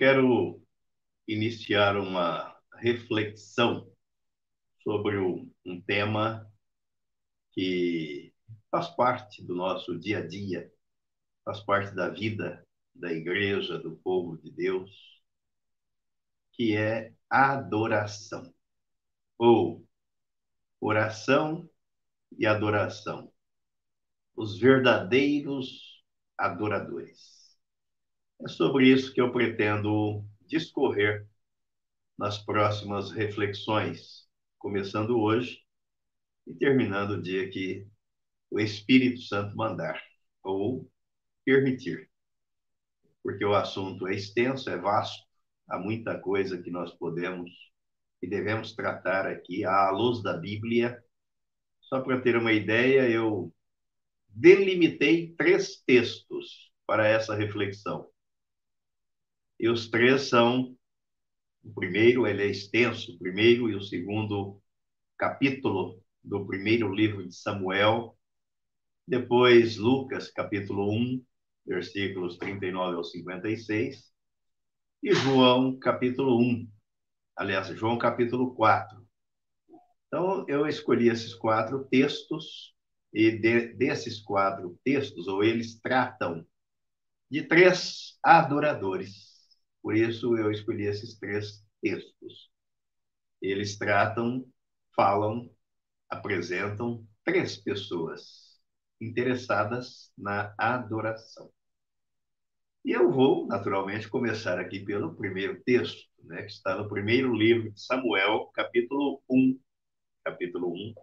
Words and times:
quero 0.00 0.58
iniciar 1.28 1.94
uma 1.98 2.58
reflexão 2.72 3.86
sobre 4.82 5.18
um 5.18 5.78
tema 5.82 6.50
que 7.52 8.32
faz 8.70 8.88
parte 8.96 9.44
do 9.44 9.54
nosso 9.54 9.98
dia 9.98 10.20
a 10.20 10.26
dia, 10.26 10.72
faz 11.44 11.60
parte 11.60 11.94
da 11.94 12.08
vida 12.08 12.66
da 12.94 13.12
igreja, 13.12 13.78
do 13.78 13.94
povo 13.96 14.38
de 14.38 14.50
Deus, 14.50 14.90
que 16.52 16.74
é 16.74 17.12
adoração, 17.28 18.54
ou 19.36 19.86
oração 20.80 21.68
e 22.38 22.46
adoração. 22.46 23.30
Os 24.34 24.58
verdadeiros 24.58 26.02
adoradores. 26.38 27.39
É 28.42 28.48
sobre 28.48 28.90
isso 28.90 29.12
que 29.12 29.20
eu 29.20 29.30
pretendo 29.32 30.24
discorrer 30.46 31.28
nas 32.16 32.38
próximas 32.38 33.10
reflexões, 33.10 34.26
começando 34.58 35.20
hoje 35.20 35.62
e 36.46 36.54
terminando 36.54 37.12
o 37.12 37.22
dia 37.22 37.50
que 37.50 37.86
o 38.50 38.58
Espírito 38.58 39.20
Santo 39.20 39.54
mandar 39.54 40.02
ou 40.42 40.90
permitir. 41.44 42.10
Porque 43.22 43.44
o 43.44 43.54
assunto 43.54 44.08
é 44.08 44.14
extenso, 44.14 44.70
é 44.70 44.78
vasto, 44.78 45.22
há 45.68 45.78
muita 45.78 46.18
coisa 46.18 46.62
que 46.62 46.70
nós 46.70 46.92
podemos 46.94 47.50
e 48.22 48.26
devemos 48.26 48.74
tratar 48.74 49.26
aqui 49.26 49.66
à 49.66 49.90
luz 49.90 50.22
da 50.22 50.34
Bíblia. 50.34 51.02
Só 51.82 52.00
para 52.00 52.22
ter 52.22 52.36
uma 52.38 52.54
ideia, 52.54 53.06
eu 53.10 53.52
delimitei 54.28 55.34
três 55.34 55.82
textos 55.86 56.72
para 56.86 57.06
essa 57.06 57.34
reflexão. 57.34 58.09
E 59.60 59.68
os 59.68 59.90
três 59.90 60.30
são: 60.30 60.74
o 61.62 61.74
primeiro, 61.74 62.26
ele 62.26 62.42
é 62.42 62.46
extenso, 62.46 63.12
o 63.12 63.18
primeiro 63.18 63.68
e 63.68 63.74
o 63.74 63.82
segundo 63.82 64.58
capítulo 65.18 66.02
do 66.24 66.46
primeiro 66.46 66.90
livro 66.94 67.28
de 67.28 67.34
Samuel, 67.36 68.16
depois 69.06 69.76
Lucas, 69.76 70.30
capítulo 70.30 70.90
1, 70.90 71.22
versículos 71.66 72.38
39 72.38 72.96
ao 72.96 73.04
56, 73.04 74.10
e 75.02 75.12
João, 75.12 75.78
capítulo 75.78 76.40
1, 76.40 76.66
aliás, 77.36 77.68
João, 77.68 77.98
capítulo 77.98 78.54
4. 78.54 79.06
Então, 80.06 80.46
eu 80.48 80.66
escolhi 80.66 81.10
esses 81.10 81.34
quatro 81.34 81.84
textos 81.84 82.74
e 83.12 83.30
de, 83.30 83.74
desses 83.74 84.20
quatro 84.22 84.78
textos, 84.82 85.28
ou 85.28 85.44
eles 85.44 85.78
tratam 85.78 86.46
de 87.30 87.42
três 87.42 88.18
adoradores. 88.22 89.29
Por 89.82 89.94
isso 89.96 90.36
eu 90.38 90.50
escolhi 90.50 90.84
esses 90.86 91.18
três 91.18 91.62
textos. 91.82 92.50
Eles 93.42 93.78
tratam, 93.78 94.46
falam, 94.96 95.50
apresentam 96.10 97.06
três 97.24 97.56
pessoas 97.58 98.60
interessadas 99.00 100.12
na 100.18 100.54
adoração. 100.58 101.52
E 102.84 102.92
eu 102.92 103.10
vou, 103.10 103.46
naturalmente, 103.46 104.08
começar 104.08 104.58
aqui 104.58 104.80
pelo 104.80 105.14
primeiro 105.14 105.62
texto, 105.64 106.02
né, 106.24 106.42
que 106.42 106.50
está 106.52 106.76
no 106.76 106.88
primeiro 106.88 107.34
livro 107.34 107.70
de 107.72 107.80
Samuel, 107.80 108.50
capítulo 108.54 109.22
1. 109.28 109.58
Capítulo 110.24 110.72
1, 110.74 110.94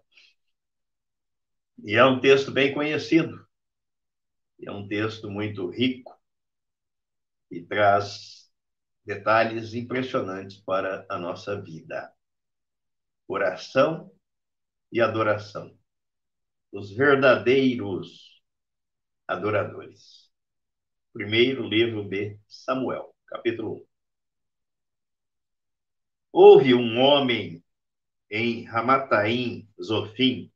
e 1.84 1.96
é 1.96 2.06
um 2.06 2.20
texto 2.20 2.52
bem 2.52 2.72
conhecido, 2.72 3.48
é 4.62 4.72
um 4.72 4.88
texto 4.88 5.32
muito 5.32 5.68
rico 5.72 6.16
e 7.52 7.62
traz 7.66 8.37
detalhes 9.08 9.74
impressionantes 9.74 10.58
para 10.58 11.06
a 11.10 11.18
nossa 11.18 11.62
vida. 11.62 12.14
Oração 13.26 14.12
e 14.92 15.00
adoração. 15.00 15.74
Os 16.74 16.92
verdadeiros 16.92 18.44
adoradores. 19.26 20.30
Primeiro 21.14 21.66
livro 21.66 22.04
de 22.10 22.38
Samuel, 22.46 23.16
capítulo 23.26 23.76
1. 23.76 23.86
Houve 26.34 26.74
um 26.74 27.00
homem 27.00 27.64
em 28.30 28.66
Ramataim, 28.66 29.70
Zofim, 29.82 30.52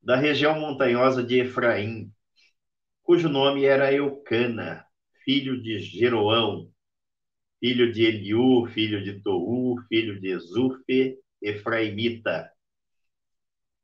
da 0.00 0.14
região 0.14 0.60
montanhosa 0.60 1.24
de 1.24 1.40
Efraim, 1.40 2.14
cujo 3.02 3.28
nome 3.28 3.64
era 3.64 3.92
Eucana, 3.92 4.86
filho 5.24 5.60
de 5.60 5.80
Jeroão, 5.80 6.72
filho 7.60 7.92
de 7.92 8.04
Eliú, 8.04 8.66
filho 8.66 9.02
de 9.02 9.20
Tou, 9.20 9.76
filho 9.88 10.20
de 10.20 10.28
Ezufe, 10.28 11.18
Efraimita. 11.42 12.50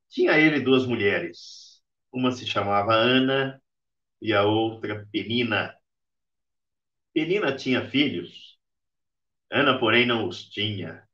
Tinha 0.08 0.38
ele 0.38 0.60
duas 0.60 0.86
mulheres, 0.86 1.82
uma 2.12 2.32
se 2.32 2.46
chamava 2.46 2.94
Ana 2.94 3.60
e 4.20 4.32
a 4.32 4.44
outra 4.44 5.06
Penina. 5.10 5.74
Penina 7.14 7.54
tinha 7.54 7.88
filhos, 7.88 8.58
Ana, 9.50 9.78
porém, 9.78 10.06
não 10.06 10.26
os 10.26 10.48
tinha. 10.48 11.06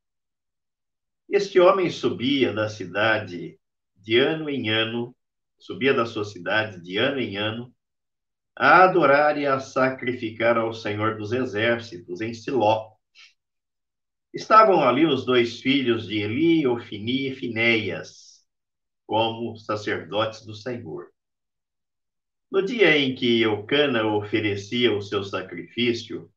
Este 1.29 1.59
homem 1.59 1.89
subia 1.89 2.53
da 2.53 2.69
cidade 2.69 3.59
de 3.95 4.17
ano 4.17 4.49
em 4.49 4.69
ano, 4.69 5.15
subia 5.57 5.93
da 5.93 6.05
sua 6.05 6.25
cidade 6.25 6.81
de 6.81 6.97
ano 6.97 7.19
em 7.19 7.37
ano, 7.37 7.73
a 8.59 8.83
adorar 8.83 9.37
e 9.37 9.45
a 9.45 9.57
sacrificar 9.57 10.57
ao 10.57 10.73
Senhor 10.73 11.17
dos 11.17 11.31
Exércitos 11.31 12.19
em 12.19 12.33
Siló. 12.33 12.91
Estavam 14.33 14.83
ali 14.83 15.05
os 15.05 15.25
dois 15.25 15.61
filhos 15.61 16.05
de 16.05 16.17
Eli, 16.17 16.67
Ofini 16.67 17.29
e 17.29 17.35
Finéias, 17.35 18.45
como 19.07 19.55
sacerdotes 19.55 20.45
do 20.45 20.53
Senhor. 20.53 21.07
No 22.51 22.61
dia 22.61 22.97
em 22.97 23.15
que 23.15 23.41
Eucana 23.41 24.05
oferecia 24.05 24.93
o 24.93 25.01
seu 25.01 25.23
sacrifício, 25.23 26.29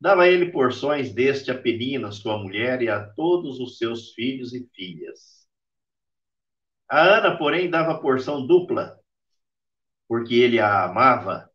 dava 0.00 0.28
ele 0.28 0.52
porções 0.52 1.12
deste 1.12 1.50
a 1.50 1.58
Penina, 1.60 2.12
sua 2.12 2.38
mulher, 2.38 2.80
e 2.80 2.88
a 2.88 3.04
todos 3.04 3.58
os 3.58 3.76
seus 3.76 4.12
filhos 4.12 4.54
e 4.54 4.64
filhas. 4.72 5.48
A 6.88 7.00
Ana, 7.00 7.36
porém, 7.36 7.68
dava 7.68 8.00
porção 8.00 8.46
dupla, 8.46 8.97
porque 10.08 10.34
ele 10.34 10.58
a 10.58 10.84
amava, 10.84 11.50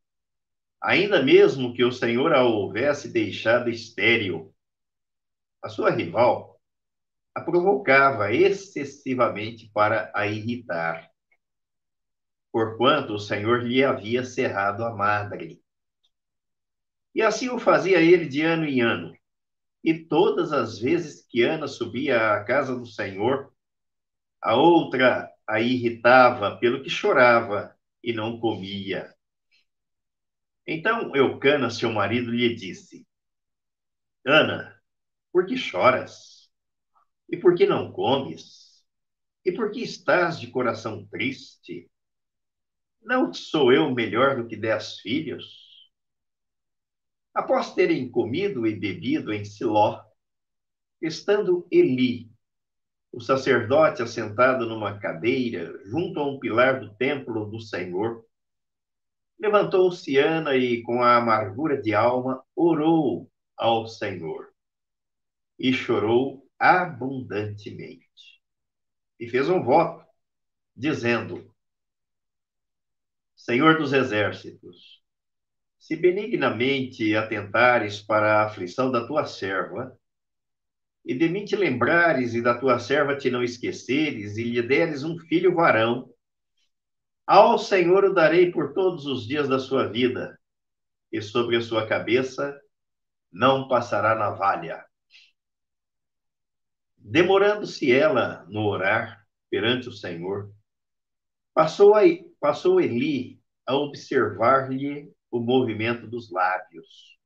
ainda 0.79 1.23
mesmo 1.23 1.73
que 1.73 1.83
o 1.83 1.91
Senhor 1.91 2.31
a 2.33 2.43
houvesse 2.43 3.11
deixado 3.11 3.69
estéril. 3.69 4.53
A 5.61 5.69
sua 5.69 5.89
rival 5.89 6.53
a 7.35 7.41
provocava 7.41 8.31
excessivamente 8.31 9.69
para 9.73 10.11
a 10.13 10.27
irritar, 10.27 11.09
porquanto 12.51 13.13
o 13.13 13.19
Senhor 13.19 13.63
lhe 13.63 13.83
havia 13.83 14.23
cerrado 14.23 14.85
a 14.85 14.93
madre. 14.93 15.59
E 17.15 17.21
assim 17.21 17.49
o 17.49 17.57
fazia 17.57 17.99
ele 18.01 18.27
de 18.27 18.41
ano 18.41 18.65
em 18.65 18.81
ano. 18.81 19.15
E 19.83 19.93
todas 19.93 20.53
as 20.53 20.77
vezes 20.77 21.25
que 21.27 21.43
Ana 21.43 21.67
subia 21.67 22.33
à 22.33 22.43
casa 22.43 22.75
do 22.75 22.85
Senhor, 22.85 23.51
a 24.41 24.55
outra 24.55 25.29
a 25.47 25.59
irritava 25.59 26.57
pelo 26.57 26.81
que 26.81 26.89
chorava 26.89 27.72
e 28.03 28.13
não 28.13 28.39
comia. 28.39 29.13
Então 30.67 31.15
Eucana, 31.15 31.69
seu 31.69 31.91
marido, 31.91 32.31
lhe 32.31 32.55
disse: 32.55 33.07
Ana, 34.25 34.75
por 35.31 35.45
que 35.45 35.57
choras? 35.57 36.49
E 37.29 37.37
por 37.37 37.55
que 37.55 37.65
não 37.65 37.91
comes? 37.91 38.83
E 39.45 39.51
por 39.51 39.71
que 39.71 39.81
estás 39.81 40.39
de 40.39 40.47
coração 40.47 41.05
triste? 41.07 41.89
Não 43.01 43.33
sou 43.33 43.71
eu 43.73 43.93
melhor 43.93 44.37
do 44.37 44.47
que 44.47 44.55
dez 44.55 44.99
filhos? 44.99 45.45
Após 47.33 47.73
terem 47.75 48.09
comido 48.09 48.65
e 48.65 48.75
bebido 48.75 49.33
em 49.33 49.45
Siló, 49.45 50.03
estando 51.01 51.67
Eli, 51.71 52.32
o 53.13 53.21
sacerdote 53.21 54.01
assentado 54.01 54.67
numa 54.67 54.97
cadeira 54.97 55.79
junto 55.85 56.19
a 56.19 56.27
um 56.27 56.39
pilar 56.39 56.79
do 56.79 56.95
templo 56.95 57.45
do 57.45 57.59
Senhor, 57.59 58.25
levantou-se 59.39 60.17
Ana 60.17 60.55
e, 60.55 60.81
com 60.81 61.03
a 61.03 61.17
amargura 61.17 61.79
de 61.79 61.93
alma, 61.93 62.43
orou 62.55 63.29
ao 63.55 63.87
Senhor 63.87 64.51
e 65.59 65.71
chorou 65.71 66.43
abundantemente. 66.57 68.41
E 69.19 69.29
fez 69.29 69.47
um 69.47 69.63
voto, 69.63 70.03
dizendo: 70.75 71.53
Senhor 73.35 73.77
dos 73.77 73.93
exércitos, 73.93 75.03
se 75.77 75.95
benignamente 75.95 77.15
atentares 77.15 78.01
para 78.01 78.39
a 78.39 78.45
aflição 78.45 78.91
da 78.91 79.05
tua 79.05 79.25
serva, 79.25 79.95
e 81.05 81.13
de 81.13 81.27
mim 81.27 81.43
te 81.43 81.55
lembrares, 81.55 82.33
e 82.33 82.41
da 82.41 82.57
tua 82.57 82.79
serva 82.79 83.15
te 83.15 83.29
não 83.29 83.43
esqueceres, 83.43 84.37
e 84.37 84.43
lhe 84.43 84.61
deres 84.61 85.03
um 85.03 85.17
filho 85.17 85.53
varão, 85.53 86.09
ao 87.25 87.57
Senhor 87.57 88.05
o 88.05 88.13
darei 88.13 88.51
por 88.51 88.73
todos 88.73 89.05
os 89.05 89.25
dias 89.27 89.47
da 89.47 89.59
sua 89.59 89.87
vida, 89.87 90.39
e 91.11 91.21
sobre 91.21 91.57
a 91.57 91.61
sua 91.61 91.87
cabeça 91.87 92.59
não 93.31 93.67
passará 93.67 94.15
navalha. 94.15 94.85
Demorando-se 96.97 97.91
ela 97.91 98.45
no 98.49 98.65
orar 98.65 99.25
perante 99.49 99.89
o 99.89 99.91
Senhor, 99.91 100.51
passou, 101.53 101.95
a, 101.95 102.01
passou 102.39 102.79
Eli 102.79 103.41
a 103.65 103.75
observar-lhe 103.75 105.11
o 105.29 105.39
movimento 105.39 106.07
dos 106.07 106.31
lábios. 106.31 107.17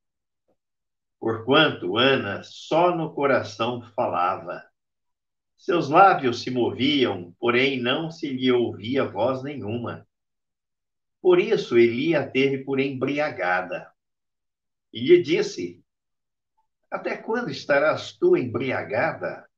Porquanto 1.20 1.98
Ana 1.98 2.44
só 2.44 2.96
no 2.96 3.14
coração 3.14 3.82
falava. 3.96 4.64
Seus 5.58 5.90
lábios 5.90 6.44
se 6.44 6.52
moviam, 6.52 7.36
porém 7.40 7.82
não 7.82 8.12
se 8.12 8.30
lhe 8.30 8.52
ouvia 8.52 9.04
voz 9.04 9.42
nenhuma. 9.42 10.08
Por 11.20 11.40
isso 11.40 11.78
Eli 11.78 12.16
a 12.16 12.30
teve 12.30 12.64
por 12.64 12.80
embriagada. 12.80 13.92
E 14.94 15.02
lhe 15.02 15.22
disse: 15.22 15.84
Até 16.90 17.18
quando 17.18 17.50
estarás 17.50 18.14
tu 18.14 18.38
embriagada? 18.38 19.50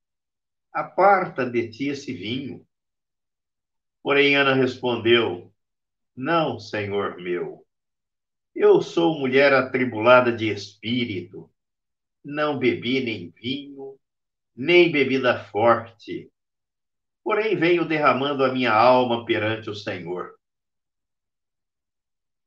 Aparta 0.72 1.50
de 1.50 1.70
ti 1.70 1.90
esse 1.90 2.14
vinho. 2.14 2.66
Porém 4.02 4.36
Ana 4.36 4.56
respondeu: 4.56 5.54
Não, 6.16 6.58
senhor 6.58 7.18
meu. 7.18 7.66
Eu 8.56 8.82
sou 8.82 9.18
mulher 9.20 9.54
atribulada 9.54 10.32
de 10.32 10.50
espírito. 10.50 11.50
Não 12.24 12.60
bebi 12.60 13.02
nem 13.02 13.30
vinho, 13.30 13.98
nem 14.56 14.92
bebida 14.92 15.44
forte. 15.46 16.32
Porém 17.24 17.56
venho 17.56 17.88
derramando 17.88 18.44
a 18.44 18.52
minha 18.52 18.74
alma 18.74 19.26
perante 19.26 19.70
o 19.70 19.76
Senhor. 19.76 20.34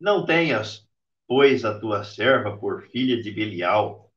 Não 0.01 0.27
tenhas, 0.27 0.89
pois, 1.27 1.65
a 1.65 1.79
tua 1.79 2.05
serva 2.05 2.59
por 2.59 2.83
filha 2.89 3.23
de 3.23 3.31
Belial, 3.31 4.13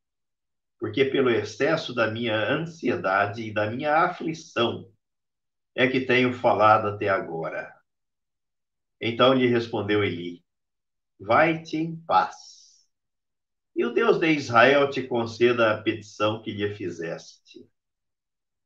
porque 0.79 1.05
pelo 1.05 1.29
excesso 1.29 1.93
da 1.93 2.11
minha 2.11 2.35
ansiedade 2.35 3.43
e 3.43 3.53
da 3.53 3.69
minha 3.69 3.95
aflição 4.05 4.91
é 5.75 5.87
que 5.87 6.01
tenho 6.01 6.33
falado 6.33 6.87
até 6.87 7.09
agora. 7.09 7.73
Então 8.99 9.33
lhe 9.33 9.47
respondeu 9.47 10.03
Eli: 10.03 10.44
Vai-te 11.25 11.77
em 11.77 11.95
paz. 11.95 12.87
E 13.75 13.83
o 13.83 13.91
Deus 13.91 14.19
de 14.19 14.27
Israel 14.27 14.91
te 14.91 15.01
conceda 15.01 15.71
a 15.71 15.81
petição 15.81 16.39
que 16.43 16.51
lhe 16.51 16.75
fizeste. 16.75 17.67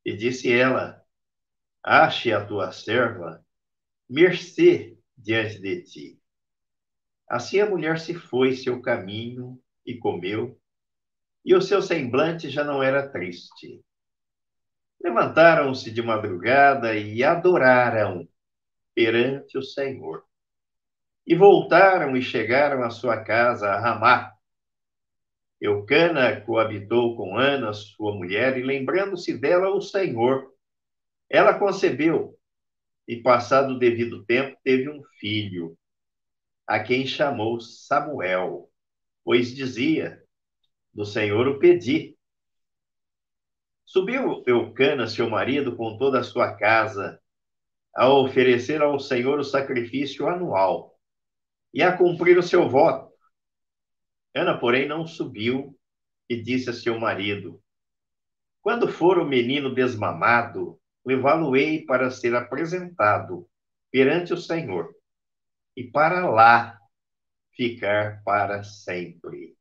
E 0.04 0.14
disse 0.14 0.52
ela: 0.52 1.02
Ache 1.82 2.34
a 2.34 2.46
tua 2.46 2.74
serva 2.74 3.42
mercê 4.10 4.98
diante 5.18 5.62
de 5.62 5.84
ti. 5.84 6.22
Assim 7.30 7.62
a 7.62 7.70
mulher 7.70 7.98
se 7.98 8.14
foi 8.14 8.54
seu 8.58 8.82
caminho 8.82 9.58
e 9.86 9.98
comeu, 9.98 10.60
e 11.46 11.56
o 11.56 11.62
seu 11.62 11.82
semblante 11.82 12.50
já 12.50 12.66
não 12.66 12.84
era 12.84 13.08
triste. 13.08 13.82
Levantaram-se 15.02 15.90
de 15.92 16.02
madrugada 16.02 16.94
e 16.94 17.24
adoraram 17.24 18.28
perante 18.94 19.58
o 19.58 19.64
Senhor. 19.64 20.28
E 21.30 21.36
voltaram 21.36 22.18
e 22.18 22.24
chegaram 22.24 22.82
à 22.82 22.90
sua 22.90 23.24
casa 23.24 23.70
a 23.70 23.80
Ramá. 23.80 24.34
Eucana 25.62 26.42
coabitou 26.42 27.16
com 27.16 27.38
Ana, 27.38 27.72
sua 27.72 28.16
mulher, 28.16 28.58
e 28.58 28.64
lembrando-se 28.64 29.38
dela 29.38 29.70
o 29.70 29.80
Senhor, 29.80 30.52
ela 31.30 31.54
concebeu 31.54 32.36
e, 33.08 33.22
passado 33.22 33.76
o 33.76 33.78
devido 33.78 34.26
tempo, 34.26 34.58
teve 34.64 34.90
um 34.90 35.04
filho 35.20 35.78
a 36.66 36.80
quem 36.80 37.06
chamou 37.06 37.62
Samuel, 37.62 38.68
pois 39.24 39.54
dizia: 39.54 40.20
Do 40.92 41.06
Senhor 41.06 41.48
o 41.48 41.60
pedi. 41.60 42.18
Subiu 43.86 44.44
Eucana, 44.48 45.06
seu 45.06 45.30
marido, 45.30 45.76
com 45.76 45.96
toda 45.96 46.22
a 46.22 46.24
sua 46.24 46.56
casa, 46.56 47.22
a 47.96 48.12
oferecer 48.12 48.82
ao 48.82 49.00
Senhor 49.00 49.38
o 49.38 49.44
sacrifício 49.44 50.28
anual 50.28 50.99
e 51.74 51.84
a 51.84 51.96
cumprir 51.96 52.38
o 52.38 52.44
seu 52.44 52.70
voto. 52.70 53.14
Ana, 54.34 54.58
porém, 54.58 54.88
não 54.88 55.06
subiu 55.06 55.78
e 56.30 56.42
disse 56.42 56.70
a 56.70 56.74
seu 56.74 57.00
marido: 57.00 57.62
Quando 58.62 58.88
for 58.88 59.18
o 59.18 59.26
menino 59.26 59.74
desmamado, 59.74 60.80
levá-lo-ei 61.06 61.86
para 61.86 62.12
ser 62.12 62.36
apresentado 62.36 63.48
perante 63.92 64.34
o 64.34 64.38
Senhor 64.38 64.94
e 65.76 65.84
para 65.84 66.30
lá 66.30 66.78
ficar 67.56 68.22
para 68.24 68.64
sempre. 68.64 69.56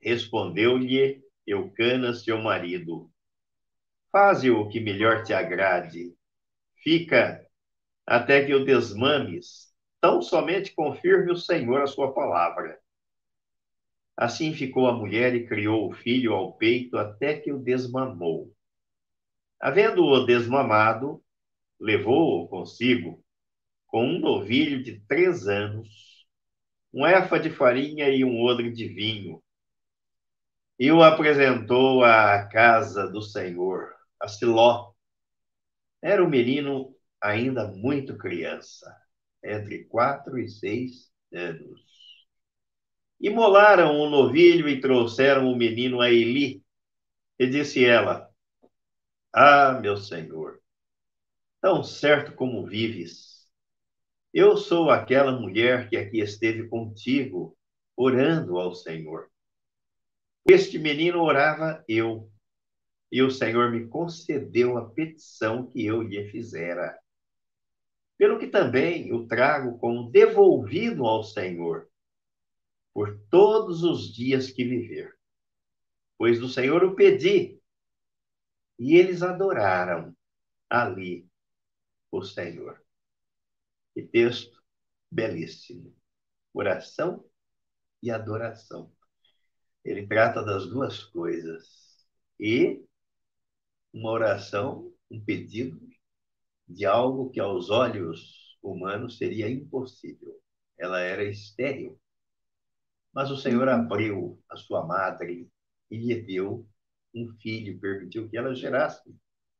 Respondeu-lhe 0.00 1.22
Eucana, 1.46 2.12
seu 2.14 2.38
marido: 2.38 3.10
Faze 4.10 4.50
o 4.50 4.68
que 4.68 4.80
melhor 4.80 5.22
te 5.22 5.32
agrade. 5.32 6.14
Fica 6.82 7.44
até 8.06 8.44
que 8.44 8.54
o 8.54 8.64
desmames. 8.64 9.71
Tão 10.02 10.20
somente 10.20 10.74
confirme 10.74 11.30
o 11.30 11.36
Senhor 11.36 11.80
a 11.80 11.86
sua 11.86 12.12
palavra. 12.12 12.76
Assim 14.16 14.52
ficou 14.52 14.88
a 14.88 14.92
mulher 14.92 15.32
e 15.32 15.46
criou 15.46 15.88
o 15.88 15.94
filho 15.94 16.34
ao 16.34 16.54
peito 16.54 16.98
até 16.98 17.38
que 17.38 17.52
o 17.52 17.58
desmamou. 17.60 18.52
Havendo-o 19.60 20.26
desmamado, 20.26 21.22
levou-o 21.78 22.48
consigo 22.48 23.24
com 23.86 24.04
um 24.04 24.18
novilho 24.18 24.82
de 24.82 24.98
três 25.06 25.46
anos, 25.46 26.26
um 26.92 27.06
efa 27.06 27.38
de 27.38 27.50
farinha 27.50 28.08
e 28.08 28.24
um 28.24 28.42
odre 28.42 28.72
de 28.72 28.88
vinho, 28.88 29.40
e 30.80 30.90
o 30.90 31.00
apresentou 31.00 32.02
à 32.02 32.44
casa 32.48 33.06
do 33.06 33.22
Senhor, 33.22 33.94
a 34.18 34.26
Siló. 34.26 34.94
Era 36.02 36.24
um 36.24 36.28
menino 36.28 36.92
ainda 37.20 37.68
muito 37.68 38.18
criança, 38.18 38.92
entre 39.44 39.84
quatro 39.84 40.38
e 40.38 40.48
seis 40.48 41.10
anos. 41.32 41.80
Imolaram 43.20 44.00
o 44.00 44.10
novilho 44.10 44.68
e 44.68 44.80
trouxeram 44.80 45.50
o 45.50 45.56
menino 45.56 46.00
a 46.00 46.10
Eli. 46.10 46.62
E 47.38 47.46
disse 47.46 47.84
ela: 47.84 48.28
Ah, 49.32 49.78
meu 49.80 49.96
senhor, 49.96 50.60
tão 51.60 51.82
certo 51.82 52.34
como 52.34 52.66
vives, 52.66 53.32
eu 54.34 54.56
sou 54.56 54.90
aquela 54.90 55.32
mulher 55.32 55.90
que 55.90 55.96
aqui 55.96 56.20
esteve 56.20 56.66
contigo, 56.66 57.56
orando 57.94 58.58
ao 58.58 58.74
Senhor. 58.74 59.30
Este 60.48 60.78
menino 60.78 61.20
orava 61.20 61.84
eu, 61.86 62.30
e 63.10 63.22
o 63.22 63.30
Senhor 63.30 63.70
me 63.70 63.86
concedeu 63.86 64.78
a 64.78 64.88
petição 64.88 65.66
que 65.66 65.84
eu 65.84 66.00
lhe 66.00 66.30
fizera. 66.30 66.98
Pelo 68.22 68.38
que 68.38 68.46
também 68.46 69.12
o 69.12 69.26
trago 69.26 69.76
como 69.78 70.08
devolvido 70.08 71.04
ao 71.04 71.24
Senhor, 71.24 71.90
por 72.94 73.18
todos 73.28 73.82
os 73.82 74.14
dias 74.14 74.48
que 74.48 74.62
viver. 74.62 75.18
Pois 76.16 76.38
do 76.38 76.48
Senhor 76.48 76.84
o 76.84 76.94
pedi, 76.94 77.60
e 78.78 78.94
eles 78.94 79.24
adoraram 79.24 80.16
ali 80.70 81.28
o 82.12 82.22
Senhor. 82.22 82.80
Que 83.92 84.02
texto 84.04 84.62
belíssimo. 85.10 85.92
Oração 86.54 87.28
e 88.00 88.08
adoração. 88.08 88.94
Ele 89.84 90.06
trata 90.06 90.44
das 90.44 90.68
duas 90.68 91.02
coisas. 91.02 92.06
E 92.38 92.84
uma 93.92 94.12
oração, 94.12 94.94
um 95.10 95.20
pedido 95.20 95.80
de 96.72 96.86
algo 96.86 97.30
que 97.30 97.40
aos 97.40 97.70
olhos 97.70 98.58
humanos 98.62 99.18
seria 99.18 99.48
impossível. 99.50 100.40
Ela 100.78 101.00
era 101.00 101.24
estéril. 101.24 102.00
Mas 103.12 103.30
o 103.30 103.36
Senhor 103.36 103.68
uhum. 103.68 103.74
abriu 103.74 104.42
a 104.48 104.56
sua 104.56 104.86
madre 104.86 105.50
e 105.90 105.96
lhe 105.96 106.22
deu 106.22 106.66
um 107.14 107.28
filho, 107.40 107.78
permitiu 107.78 108.28
que 108.28 108.36
ela 108.36 108.54
gerasse 108.54 109.14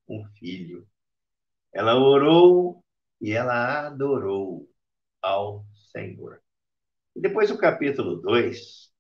um 0.08 0.24
filho. 0.38 0.88
Ela 1.72 1.96
orou 1.96 2.82
e 3.20 3.32
ela 3.32 3.86
adorou 3.86 4.68
ao 5.20 5.64
Senhor. 5.90 6.40
E 7.14 7.20
depois 7.20 7.50
o 7.50 7.58
capítulo 7.58 8.16
2 8.16 8.90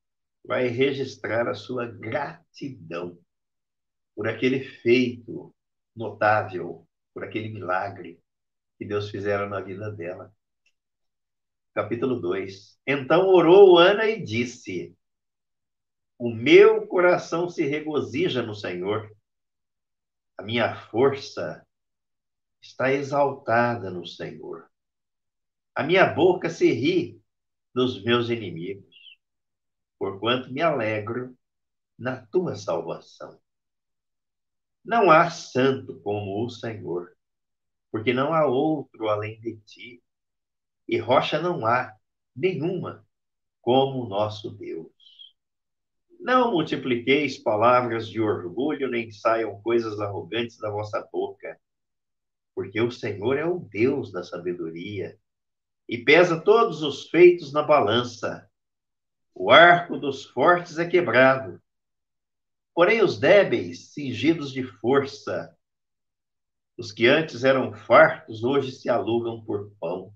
vai 0.44 0.68
registrar 0.68 1.48
a 1.48 1.54
sua 1.54 1.86
gratidão 1.86 3.18
por 4.14 4.28
aquele 4.28 4.62
feito 4.62 5.54
notável, 5.96 6.86
por 7.12 7.24
aquele 7.24 7.48
milagre 7.48 8.20
que 8.78 8.84
Deus 8.84 9.10
fizera 9.10 9.48
na 9.48 9.60
vida 9.60 9.90
dela. 9.90 10.32
Capítulo 11.74 12.20
2. 12.20 12.78
Então 12.86 13.28
orou 13.28 13.78
Ana 13.78 14.06
e 14.06 14.22
disse: 14.22 14.96
O 16.18 16.30
meu 16.30 16.86
coração 16.86 17.48
se 17.48 17.64
regozija 17.66 18.42
no 18.42 18.54
Senhor, 18.54 19.10
a 20.36 20.42
minha 20.42 20.74
força 20.90 21.66
está 22.60 22.92
exaltada 22.92 23.90
no 23.90 24.06
Senhor. 24.06 24.70
A 25.74 25.82
minha 25.82 26.06
boca 26.06 26.50
se 26.50 26.70
ri 26.72 27.20
dos 27.74 28.02
meus 28.04 28.28
inimigos. 28.28 28.92
porquanto 29.98 30.52
me 30.52 30.60
alegro 30.60 31.36
na 31.96 32.26
tua 32.26 32.56
salvação. 32.56 33.40
Não 34.84 35.10
há 35.10 35.30
santo 35.30 36.00
como 36.00 36.44
o 36.44 36.50
Senhor, 36.50 37.12
porque 37.90 38.12
não 38.12 38.34
há 38.34 38.46
outro 38.46 39.08
além 39.08 39.40
de 39.40 39.56
ti, 39.58 40.02
e 40.88 40.98
rocha 40.98 41.40
não 41.40 41.64
há 41.64 41.94
nenhuma 42.34 43.06
como 43.60 44.04
o 44.04 44.08
nosso 44.08 44.50
Deus. 44.50 44.90
Não 46.18 46.52
multipliqueis 46.52 47.38
palavras 47.38 48.08
de 48.08 48.20
orgulho, 48.20 48.88
nem 48.88 49.10
saiam 49.10 49.60
coisas 49.62 50.00
arrogantes 50.00 50.58
da 50.58 50.70
vossa 50.70 51.08
boca, 51.12 51.60
porque 52.54 52.80
o 52.80 52.90
Senhor 52.90 53.38
é 53.38 53.44
o 53.44 53.58
Deus 53.58 54.12
da 54.12 54.22
sabedoria 54.22 55.18
e 55.88 55.98
pesa 55.98 56.40
todos 56.40 56.82
os 56.82 57.08
feitos 57.08 57.52
na 57.52 57.62
balança. 57.62 58.48
O 59.34 59.50
arco 59.50 59.98
dos 59.98 60.24
fortes 60.24 60.78
é 60.78 60.88
quebrado, 60.88 61.60
porém 62.74 63.02
os 63.02 63.18
débeis 63.18 63.92
cingidos 63.92 64.52
de 64.52 64.64
força. 64.64 65.56
Os 66.76 66.90
que 66.90 67.06
antes 67.06 67.44
eram 67.44 67.72
fartos 67.72 68.42
hoje 68.42 68.72
se 68.72 68.88
alugam 68.88 69.44
por 69.44 69.70
pão. 69.78 70.12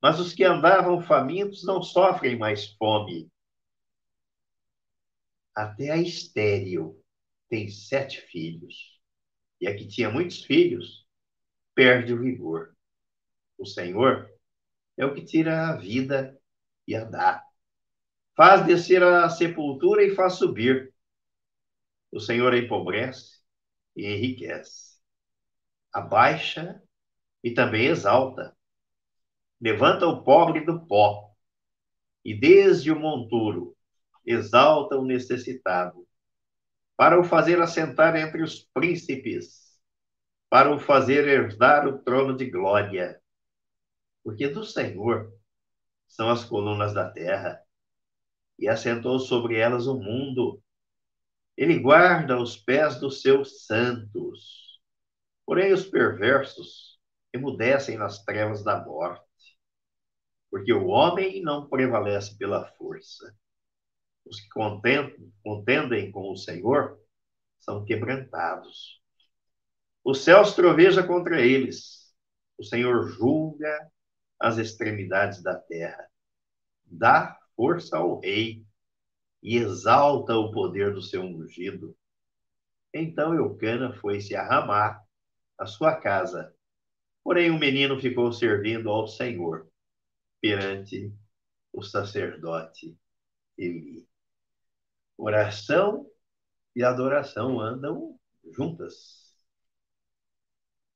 Mas 0.00 0.18
os 0.18 0.32
que 0.32 0.44
andavam 0.44 1.00
famintos 1.00 1.64
não 1.64 1.82
sofrem 1.82 2.38
mais 2.38 2.66
fome. 2.74 3.30
Até 5.54 5.90
a 5.90 5.96
estéril 5.96 7.02
tem 7.48 7.68
sete 7.68 8.20
filhos, 8.20 9.00
e 9.60 9.66
a 9.66 9.74
que 9.74 9.86
tinha 9.86 10.10
muitos 10.10 10.42
filhos 10.44 11.06
perde 11.74 12.12
o 12.12 12.20
vigor. 12.20 12.76
O 13.58 13.64
Senhor 13.64 14.30
é 14.96 15.04
o 15.04 15.14
que 15.14 15.24
tira 15.24 15.68
a 15.68 15.76
vida 15.76 16.38
e 16.86 16.94
a 16.94 17.04
dá. 17.04 17.42
Faz 18.36 18.66
descer 18.66 19.02
a 19.02 19.28
sepultura 19.30 20.02
e 20.04 20.14
faz 20.14 20.34
subir. 20.34 20.92
O 22.10 22.20
Senhor 22.20 22.54
empobrece 22.54 23.40
e 23.94 24.06
enriquece. 24.06 24.96
Abaixa 25.92 26.82
e 27.42 27.52
também 27.52 27.86
exalta. 27.86 28.56
Levanta 29.60 30.06
o 30.06 30.22
pobre 30.22 30.64
do 30.64 30.86
pó 30.86 31.34
e 32.24 32.38
desde 32.38 32.90
o 32.90 32.98
monturo 32.98 33.76
exalta 34.26 34.96
o 34.96 35.04
necessitado, 35.04 36.06
para 36.96 37.20
o 37.20 37.24
fazer 37.24 37.60
assentar 37.60 38.16
entre 38.16 38.42
os 38.42 38.68
príncipes, 38.74 39.78
para 40.50 40.74
o 40.74 40.78
fazer 40.80 41.28
herdar 41.28 41.86
o 41.86 41.98
trono 41.98 42.36
de 42.36 42.50
glória. 42.50 43.20
Porque 44.24 44.48
do 44.48 44.64
Senhor 44.64 45.32
são 46.08 46.28
as 46.28 46.44
colunas 46.44 46.92
da 46.92 47.08
terra, 47.08 47.62
e 48.58 48.68
assentou 48.68 49.18
sobre 49.18 49.58
elas 49.58 49.86
o 49.86 49.98
mundo. 49.98 50.62
Ele 51.56 51.78
guarda 51.78 52.38
os 52.38 52.56
pés 52.56 53.00
dos 53.00 53.22
seus 53.22 53.66
santos. 53.66 54.80
Porém, 55.44 55.72
os 55.72 55.86
perversos 55.86 56.98
emudecem 57.32 57.96
nas 57.96 58.24
trevas 58.24 58.62
da 58.64 58.84
morte, 58.84 59.24
porque 60.50 60.72
o 60.72 60.88
homem 60.88 61.42
não 61.42 61.68
prevalece 61.68 62.36
pela 62.36 62.66
força 62.72 63.34
os 64.26 64.40
que 64.40 64.48
contendem 65.42 66.10
com 66.10 66.32
o 66.32 66.36
Senhor 66.36 67.00
são 67.60 67.84
quebrantados. 67.84 69.00
O 70.04 70.14
céu 70.14 70.42
troveja 70.52 71.02
contra 71.02 71.40
eles. 71.40 72.12
O 72.58 72.64
Senhor 72.64 73.08
julga 73.08 73.90
as 74.38 74.58
extremidades 74.58 75.42
da 75.42 75.54
terra. 75.54 76.08
Dá 76.84 77.38
força 77.54 77.96
ao 77.96 78.20
rei 78.20 78.65
e 79.46 79.58
exalta 79.58 80.36
o 80.36 80.50
poder 80.50 80.92
do 80.92 81.00
seu 81.00 81.22
ungido. 81.22 81.96
Então 82.92 83.32
Eucana 83.32 83.92
foi-se 83.92 84.34
a 84.34 84.44
Ramá, 84.44 85.00
a 85.56 85.64
sua 85.66 85.94
casa. 85.94 86.52
Porém, 87.22 87.52
o 87.52 87.58
menino 87.58 88.00
ficou 88.00 88.32
servindo 88.32 88.90
ao 88.90 89.06
Senhor 89.06 89.70
perante 90.40 91.14
o 91.72 91.80
sacerdote 91.80 92.98
Eli. 93.56 94.08
Oração 95.16 96.10
e 96.74 96.82
adoração 96.82 97.60
andam 97.60 98.18
juntas. 98.50 99.32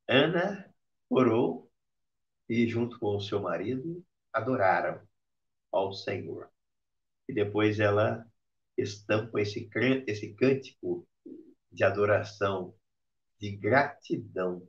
Ana 0.08 0.74
orou 1.08 1.70
e, 2.48 2.66
junto 2.66 2.98
com 2.98 3.16
o 3.16 3.20
seu 3.20 3.40
marido, 3.40 4.04
adoraram 4.32 5.00
ao 5.70 5.92
Senhor. 5.92 6.50
E 7.28 7.32
depois 7.32 7.78
ela 7.78 8.28
estampa 8.80 9.40
esse, 9.40 9.68
esse 10.06 10.34
cântico 10.34 11.06
de 11.70 11.84
adoração, 11.84 12.74
de 13.38 13.56
gratidão, 13.56 14.66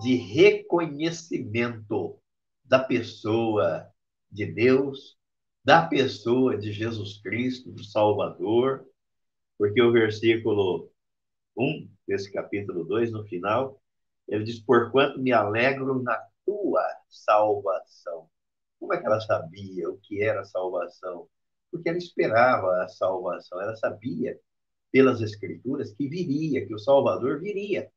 de 0.00 0.14
reconhecimento 0.14 2.18
da 2.64 2.78
pessoa 2.78 3.90
de 4.30 4.46
Deus 4.46 5.18
da 5.64 5.86
pessoa 5.86 6.58
de 6.58 6.72
Jesus 6.72 7.20
Cristo, 7.20 7.70
do 7.70 7.84
Salvador, 7.84 8.84
porque 9.56 9.80
o 9.80 9.92
versículo 9.92 10.90
1 11.56 11.88
desse 12.06 12.32
capítulo 12.32 12.84
2, 12.84 13.12
no 13.12 13.24
final, 13.24 13.80
ele 14.28 14.44
diz: 14.44 14.58
Porquanto 14.58 15.20
me 15.20 15.32
alegro 15.32 16.02
na 16.02 16.20
tua 16.44 16.84
salvação. 17.08 18.28
Como 18.80 18.92
é 18.92 18.98
que 18.98 19.06
ela 19.06 19.20
sabia 19.20 19.88
o 19.88 19.98
que 19.98 20.22
era 20.22 20.44
salvação? 20.44 21.28
Porque 21.72 21.88
ela 21.88 21.98
esperava 21.98 22.84
a 22.84 22.88
salvação, 22.88 23.60
ela 23.60 23.74
sabia 23.74 24.38
pelas 24.92 25.20
Escrituras 25.22 25.92
que 25.92 26.06
viria, 26.06 26.66
que 26.66 26.74
o 26.74 26.78
Salvador 26.78 27.40
viria, 27.40 27.90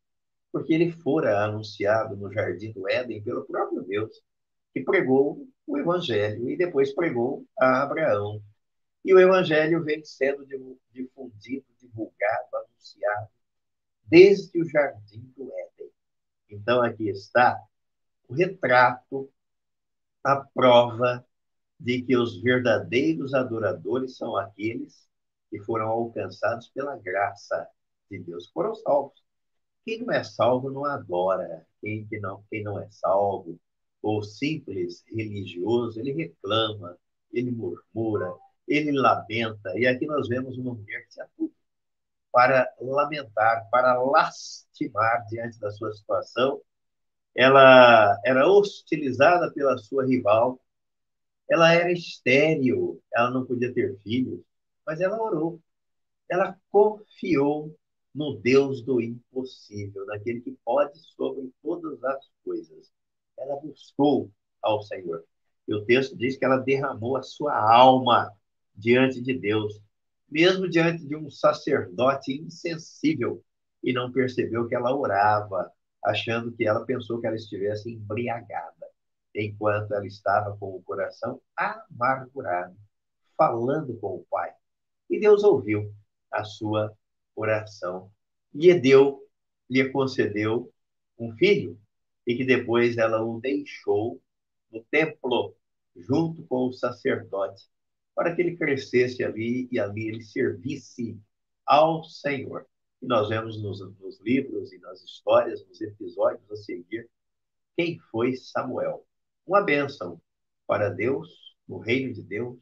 porque 0.52 0.74
ele 0.74 0.92
fora 0.92 1.44
anunciado 1.44 2.16
no 2.16 2.32
jardim 2.32 2.72
do 2.72 2.90
Éden 2.90 3.22
pelo 3.22 3.46
próprio 3.46 3.84
Deus, 3.84 4.24
que 4.74 4.82
pregou 4.82 5.46
o 5.68 5.78
Evangelho 5.78 6.50
e 6.50 6.58
depois 6.58 6.96
pregou 6.96 7.46
a 7.60 7.84
Abraão. 7.84 8.42
E 9.04 9.14
o 9.14 9.20
Evangelho 9.20 9.84
vem 9.84 10.04
sendo 10.04 10.48
difundido, 10.92 11.66
divulgado, 11.80 12.48
anunciado 12.54 13.30
desde 14.06 14.62
o 14.62 14.70
jardim 14.70 15.32
do 15.36 15.52
Éden. 15.52 15.92
Então, 16.50 16.82
aqui 16.82 17.10
está 17.10 17.60
o 18.28 18.34
retrato, 18.34 19.30
a 20.24 20.38
prova 20.38 21.26
de 21.80 22.02
que 22.02 22.16
os 22.18 22.42
verdadeiros 22.42 23.34
adoradores 23.34 24.18
são 24.18 24.36
aqueles 24.38 25.08
que 25.50 25.60
foram 25.60 25.88
alcançados 25.88 26.70
pela 26.70 26.98
graça 26.98 27.68
de 28.10 28.20
Deus, 28.20 28.50
foram 28.52 28.76
salvos. 28.76 29.24
Quem 29.86 30.04
não 30.04 30.14
é 30.14 30.24
salvo 30.24 30.72
não 30.72 30.86
adora. 30.86 31.66
Quem, 31.82 32.08
que 32.08 32.20
não, 32.20 32.44
quem 32.50 32.64
não 32.64 32.80
é 32.80 32.90
salvo 32.90 33.60
ou 34.02 34.22
simples 34.24 35.04
religioso, 35.08 36.00
ele 36.00 36.12
reclama, 36.14 36.98
ele 37.34 37.52
murmura, 37.52 38.34
ele 38.68 38.92
lamenta. 38.92 39.78
E 39.78 39.88
aqui 39.88 40.06
nós 40.06 40.28
vemos 40.28 40.58
uma 40.58 40.74
mulher 40.76 41.06
que 41.06 41.14
se 41.14 41.22
atua 41.22 41.50
para 42.32 42.72
lamentar, 42.80 43.68
para 43.72 44.00
lastimar 44.04 45.26
diante 45.28 45.60
da 45.60 45.72
sua 45.72 45.92
situação. 45.94 46.62
Ela 47.36 48.20
era 48.26 48.48
hostilizada 48.48 49.52
pela 49.54 49.78
sua 49.78 50.06
rival, 50.06 50.60
ela 51.50 51.74
era 51.74 51.92
estéril, 51.92 53.02
ela 53.14 53.32
não 53.32 53.46
podia 53.46 53.74
ter 53.74 53.98
filhos, 54.02 54.42
mas 54.86 55.02
ela 55.02 55.22
orou. 55.22 55.62
Ela 56.30 56.58
confiou 56.72 57.76
no 58.14 58.38
Deus 58.38 58.82
do 58.82 59.02
impossível, 59.02 60.06
naquele 60.06 60.42
que 60.42 60.58
pode 60.64 60.98
sobre 61.00 61.52
todas 61.62 62.04
as 62.04 62.30
coisas 62.44 62.92
ela 63.38 63.58
buscou 63.58 64.32
ao 64.62 64.82
Senhor. 64.82 65.24
E 65.68 65.74
o 65.74 65.84
texto 65.86 66.16
diz 66.16 66.38
que 66.38 66.46
ela 66.46 66.58
derramou 66.58 67.18
a 67.18 67.24
sua 67.24 67.56
alma 67.56 68.32
diante 68.76 69.22
de 69.22 69.38
Deus, 69.38 69.82
mesmo 70.30 70.70
diante 70.70 71.06
de 71.06 71.16
um 71.16 71.30
sacerdote 71.30 72.34
insensível, 72.34 73.44
e 73.84 73.94
não 73.94 74.12
percebeu 74.12 74.68
que 74.68 74.76
ela 74.76 74.96
orava, 74.96 75.72
achando 76.04 76.52
que 76.52 76.68
ela 76.68 76.86
pensou 76.86 77.20
que 77.20 77.28
ela 77.28 77.36
estivesse 77.36 77.92
embriagada, 77.92 78.75
enquanto 79.36 79.94
ela 79.94 80.06
estava 80.06 80.56
com 80.58 80.76
o 80.76 80.82
coração 80.84 81.42
amargurado, 81.56 82.76
falando 83.38 83.98
com 83.98 84.16
o 84.16 84.26
Pai. 84.30 84.54
E 85.10 85.20
Deus 85.20 85.44
ouviu 85.44 85.94
a 86.32 86.44
sua 86.44 86.96
oração 87.36 88.10
e 88.54 88.74
deu, 88.74 89.22
lhe 89.70 89.90
concedeu 89.90 90.72
um 91.20 91.36
filho, 91.36 91.80
e 92.26 92.36
que 92.36 92.46
depois 92.46 92.98
ela 92.98 93.22
o 93.22 93.40
deixou 93.40 94.22
no 94.72 94.84
templo 94.86 95.56
junto 95.96 96.44
com 96.48 96.68
o 96.68 96.74
sacerdote 96.74 97.70
para 98.16 98.34
que 98.34 98.42
ele 98.42 98.56
crescesse 98.56 99.24
ali 99.24 99.68
e 99.70 99.78
ali 99.78 100.08
ele 100.08 100.24
servisse 100.24 101.20
ao 101.66 102.04
Senhor. 102.06 102.66
E 103.02 103.06
nós 103.06 103.28
vemos 103.28 103.62
nos, 103.62 103.82
nos 104.00 104.20
livros 104.22 104.72
e 104.72 104.80
nas 104.80 105.04
histórias, 105.04 105.66
nos 105.68 105.82
episódios 105.82 106.50
a 106.50 106.56
seguir, 106.56 107.10
quem 107.76 108.00
foi 108.12 108.36
Samuel. 108.38 109.06
Uma 109.46 109.62
bênção 109.62 110.20
para 110.66 110.90
Deus, 110.90 111.30
no 111.68 111.78
reino 111.78 112.12
de 112.12 112.24
Deus, 112.24 112.58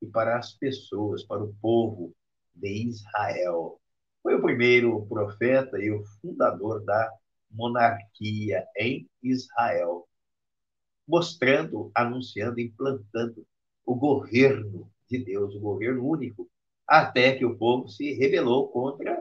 e 0.00 0.06
para 0.06 0.38
as 0.38 0.52
pessoas, 0.52 1.24
para 1.24 1.42
o 1.42 1.52
povo 1.60 2.14
de 2.54 2.88
Israel. 2.88 3.80
Foi 4.22 4.36
o 4.36 4.42
primeiro 4.42 5.04
profeta 5.06 5.76
e 5.78 5.90
o 5.90 6.04
fundador 6.20 6.84
da 6.84 7.12
monarquia 7.50 8.64
em 8.76 9.10
Israel, 9.20 10.06
mostrando, 11.06 11.90
anunciando, 11.92 12.60
implantando 12.60 13.44
o 13.84 13.96
governo 13.96 14.88
de 15.08 15.24
Deus, 15.24 15.56
o 15.56 15.60
governo 15.60 16.06
único, 16.08 16.48
até 16.86 17.36
que 17.36 17.44
o 17.44 17.58
povo 17.58 17.88
se 17.88 18.12
rebelou 18.12 18.68
contra 18.68 19.20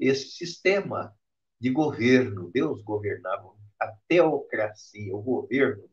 esse 0.00 0.30
sistema 0.30 1.14
de 1.60 1.68
governo. 1.68 2.50
Deus 2.50 2.80
governava 2.82 3.52
a 3.78 3.92
teocracia, 4.08 5.14
o 5.14 5.20
governo 5.20 5.84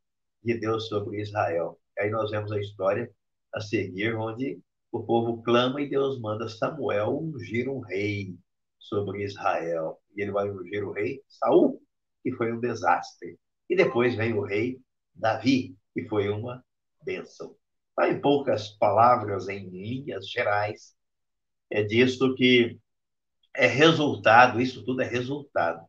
de 0.45 0.59
Deus 0.59 0.87
sobre 0.87 1.19
Israel. 1.19 1.79
Aí 1.97 2.09
nós 2.09 2.29
vemos 2.29 2.51
a 2.51 2.59
história 2.59 3.11
a 3.53 3.59
seguir, 3.59 4.15
onde 4.15 4.59
o 4.91 5.03
povo 5.03 5.41
clama 5.41 5.81
e 5.81 5.89
Deus 5.89 6.21
manda 6.21 6.47
Samuel 6.47 7.17
ungir 7.17 7.67
um 7.67 7.79
rei 7.79 8.35
sobre 8.77 9.23
Israel. 9.23 9.99
E 10.15 10.21
ele 10.21 10.31
vai 10.31 10.49
ungir 10.49 10.87
o 10.87 10.91
rei 10.91 11.21
Saul, 11.27 11.81
que 12.23 12.31
foi 12.31 12.53
um 12.53 12.59
desastre. 12.59 13.39
E 13.69 13.75
depois 13.75 14.15
vem 14.15 14.33
o 14.33 14.43
rei 14.43 14.79
Davi, 15.13 15.75
que 15.93 16.07
foi 16.07 16.29
uma 16.29 16.63
bênção. 17.03 17.55
Tá 17.95 18.09
em 18.09 18.21
poucas 18.21 18.69
palavras, 18.69 19.47
em 19.47 19.69
linhas 19.69 20.29
gerais, 20.29 20.95
é 21.71 21.81
disso 21.81 22.35
que 22.35 22.77
é 23.55 23.67
resultado, 23.67 24.61
isso 24.61 24.83
tudo 24.83 25.01
é 25.01 25.05
resultado 25.05 25.85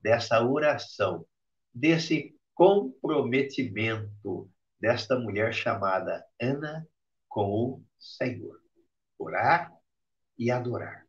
dessa 0.00 0.46
oração, 0.46 1.26
desse 1.74 2.35
comprometimento 2.56 4.50
desta 4.80 5.16
mulher 5.18 5.52
chamada 5.52 6.24
Ana 6.40 6.88
com 7.28 7.50
o 7.50 7.84
Senhor. 7.98 8.58
Orar 9.18 9.70
e 10.38 10.50
adorar. 10.50 11.06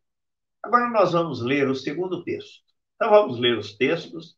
Agora 0.62 0.90
nós 0.90 1.12
vamos 1.12 1.40
ler 1.40 1.68
o 1.68 1.74
segundo 1.74 2.22
texto. 2.22 2.62
Então 2.94 3.10
vamos 3.10 3.40
ler 3.40 3.56
os 3.56 3.74
textos 3.76 4.36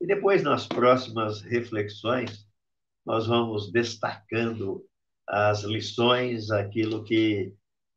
e 0.00 0.06
depois 0.06 0.42
nas 0.44 0.66
próximas 0.66 1.42
reflexões 1.42 2.46
nós 3.04 3.26
vamos 3.26 3.72
destacando 3.72 4.86
as 5.26 5.62
lições, 5.62 6.50
aquilo 6.50 7.02
que 7.02 7.52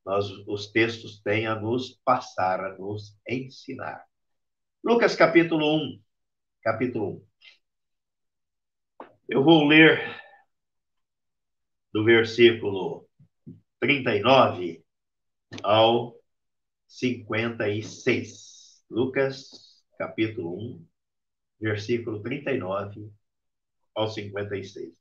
nós, 0.05 0.29
os 0.47 0.71
textos 0.71 1.21
têm 1.21 1.45
a 1.45 1.55
nos 1.55 1.99
passar, 2.03 2.63
a 2.63 2.77
nos 2.77 3.15
ensinar. 3.27 4.03
Lucas 4.83 5.15
capítulo 5.15 5.75
1, 5.75 6.01
capítulo 6.63 7.17
1. 7.17 7.27
Eu 9.29 9.43
vou 9.43 9.67
ler 9.67 9.99
do 11.91 12.05
versículo 12.05 13.05
39 13.77 14.85
ao 15.61 16.17
56. 16.87 18.85
Lucas 18.89 19.83
capítulo 19.97 20.57
1, 20.57 20.87
versículo 21.59 22.21
39 22.21 23.11
ao 23.93 24.07
56. 24.07 24.95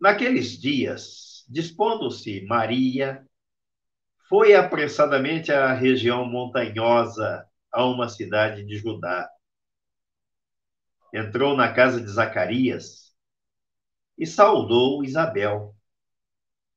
Naqueles 0.00 0.56
dias, 0.60 1.44
dispondo-se 1.48 2.44
Maria, 2.46 3.26
foi 4.28 4.54
apressadamente 4.54 5.50
à 5.50 5.74
região 5.74 6.24
montanhosa, 6.24 7.44
a 7.72 7.84
uma 7.86 8.08
cidade 8.08 8.64
de 8.64 8.76
Judá. 8.76 9.28
Entrou 11.12 11.54
na 11.54 11.72
casa 11.72 12.00
de 12.00 12.08
Zacarias 12.08 13.14
e 14.16 14.26
saudou 14.26 15.04
Isabel. 15.04 15.76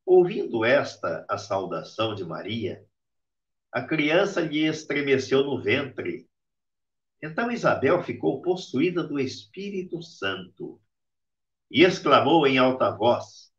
Ouvindo 0.05 0.65
esta 0.65 1.25
a 1.29 1.37
saudação 1.37 2.13
de 2.13 2.23
Maria, 2.23 2.85
a 3.71 3.81
criança 3.81 4.41
lhe 4.41 4.65
estremeceu 4.65 5.43
no 5.43 5.61
ventre. 5.61 6.27
Então 7.21 7.49
Isabel 7.49 8.03
ficou 8.03 8.41
possuída 8.41 9.03
do 9.03 9.19
Espírito 9.19 10.01
Santo 10.01 10.79
e 11.71 11.83
exclamou 11.83 12.45
em 12.45 12.57
alta 12.57 12.91
voz: 12.91 13.51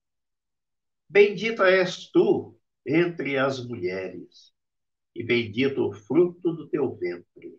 Bendita 1.09 1.69
és 1.69 2.11
tu 2.11 2.59
entre 2.87 3.37
as 3.37 3.65
mulheres, 3.65 4.53
e 5.15 5.25
bendito 5.25 5.89
o 5.89 5.93
fruto 5.93 6.53
do 6.53 6.69
teu 6.69 6.95
ventre. 6.97 7.59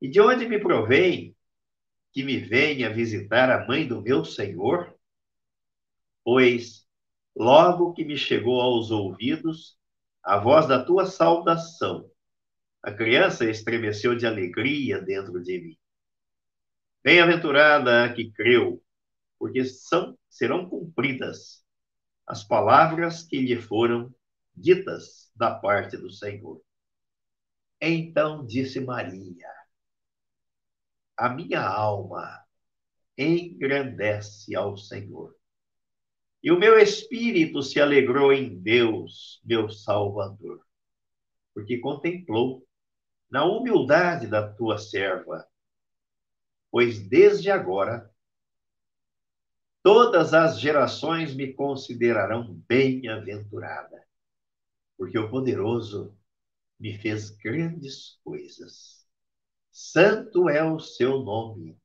E 0.00 0.08
de 0.08 0.20
onde 0.20 0.46
me 0.46 0.60
provém 0.60 1.34
que 2.12 2.22
me 2.22 2.38
venha 2.38 2.92
visitar 2.92 3.50
a 3.50 3.66
mãe 3.66 3.86
do 3.86 4.02
meu 4.02 4.24
Senhor? 4.24 4.94
Pois, 6.24 6.86
logo 7.34 7.92
que 7.94 8.04
me 8.04 8.16
chegou 8.16 8.60
aos 8.60 8.90
ouvidos 8.90 9.78
a 10.22 10.38
voz 10.38 10.68
da 10.68 10.84
tua 10.84 11.06
saudação, 11.06 12.08
a 12.82 12.92
criança 12.92 13.48
estremeceu 13.48 14.14
de 14.14 14.26
alegria 14.26 15.00
dentro 15.00 15.42
de 15.42 15.58
mim. 15.58 15.78
Bem-aventurada 17.02 18.04
a 18.04 18.12
que 18.12 18.30
creu, 18.30 18.82
porque 19.38 19.64
são, 19.64 20.16
serão 20.28 20.68
cumpridas 20.68 21.64
as 22.26 22.44
palavras 22.44 23.22
que 23.24 23.40
lhe 23.40 23.60
foram 23.60 24.14
ditas 24.54 25.32
da 25.34 25.52
parte 25.52 25.96
do 25.96 26.10
Senhor. 26.10 26.62
Então 27.80 28.46
disse 28.46 28.80
Maria: 28.80 29.48
A 31.22 31.28
minha 31.28 31.62
alma 31.64 32.44
engrandece 33.16 34.56
ao 34.56 34.76
Senhor. 34.76 35.36
E 36.42 36.50
o 36.50 36.58
meu 36.58 36.76
espírito 36.76 37.62
se 37.62 37.80
alegrou 37.80 38.32
em 38.32 38.60
Deus, 38.60 39.40
meu 39.44 39.70
Salvador, 39.70 40.66
porque 41.54 41.78
contemplou 41.78 42.66
na 43.30 43.44
humildade 43.44 44.26
da 44.26 44.52
tua 44.52 44.78
serva, 44.78 45.46
pois 46.72 46.98
desde 46.98 47.52
agora 47.52 48.12
Todas 49.80 50.32
as 50.32 50.60
gerações 50.60 51.34
me 51.34 51.52
considerarão 51.52 52.54
bem-aventurada, 52.68 54.06
porque 54.96 55.18
o 55.18 55.28
poderoso 55.28 56.16
me 56.78 56.96
fez 56.98 57.30
grandes 57.30 58.20
coisas. 58.22 59.01
Santo 59.72 60.50
é 60.50 60.62
o 60.62 60.78
seu 60.78 61.20
nome. 61.20 61.78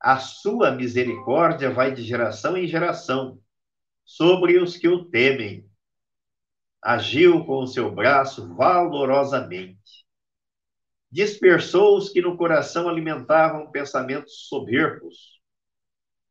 A 0.00 0.18
sua 0.18 0.72
misericórdia 0.72 1.70
vai 1.70 1.92
de 1.94 2.02
geração 2.02 2.56
em 2.56 2.66
geração 2.66 3.38
sobre 4.04 4.58
os 4.58 4.76
que 4.76 4.88
o 4.88 5.04
temem. 5.04 5.70
Agiu 6.82 7.44
com 7.44 7.62
o 7.62 7.66
seu 7.66 7.94
braço 7.94 8.54
valorosamente. 8.56 10.06
Dispersou 11.10 11.98
os 11.98 12.08
que 12.08 12.22
no 12.22 12.36
coração 12.36 12.88
alimentavam 12.88 13.70
pensamentos 13.70 14.48
soberbos 14.48 15.40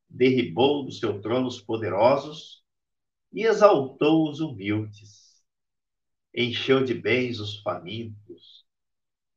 derribou 0.09 0.83
do 0.83 0.91
seu 0.91 1.21
trono 1.21 1.47
os 1.47 1.61
poderosos 1.61 2.63
e 3.31 3.43
exaltou 3.43 4.29
os 4.29 4.39
humildes. 4.39 5.41
Encheu 6.35 6.83
de 6.83 6.93
bens 6.93 7.39
os 7.39 7.61
famintos 7.61 8.20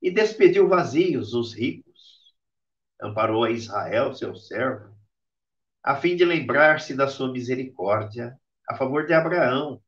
e 0.05 0.11
despediu 0.11 0.69
vazios 0.69 1.33
os 1.33 1.55
ricos. 1.55 2.35
Amparou 3.01 3.43
a 3.43 3.51
Israel, 3.51 4.13
seu 4.13 4.37
servo, 4.37 4.95
a 5.83 5.97
fim 5.97 6.15
de 6.15 6.27
lembrar-se 6.27 6.95
da 6.95 7.09
sua 7.09 7.33
misericórdia 7.33 8.39
a 8.69 8.77
favor 8.77 9.07
de 9.07 9.15
Abraão 9.15 9.83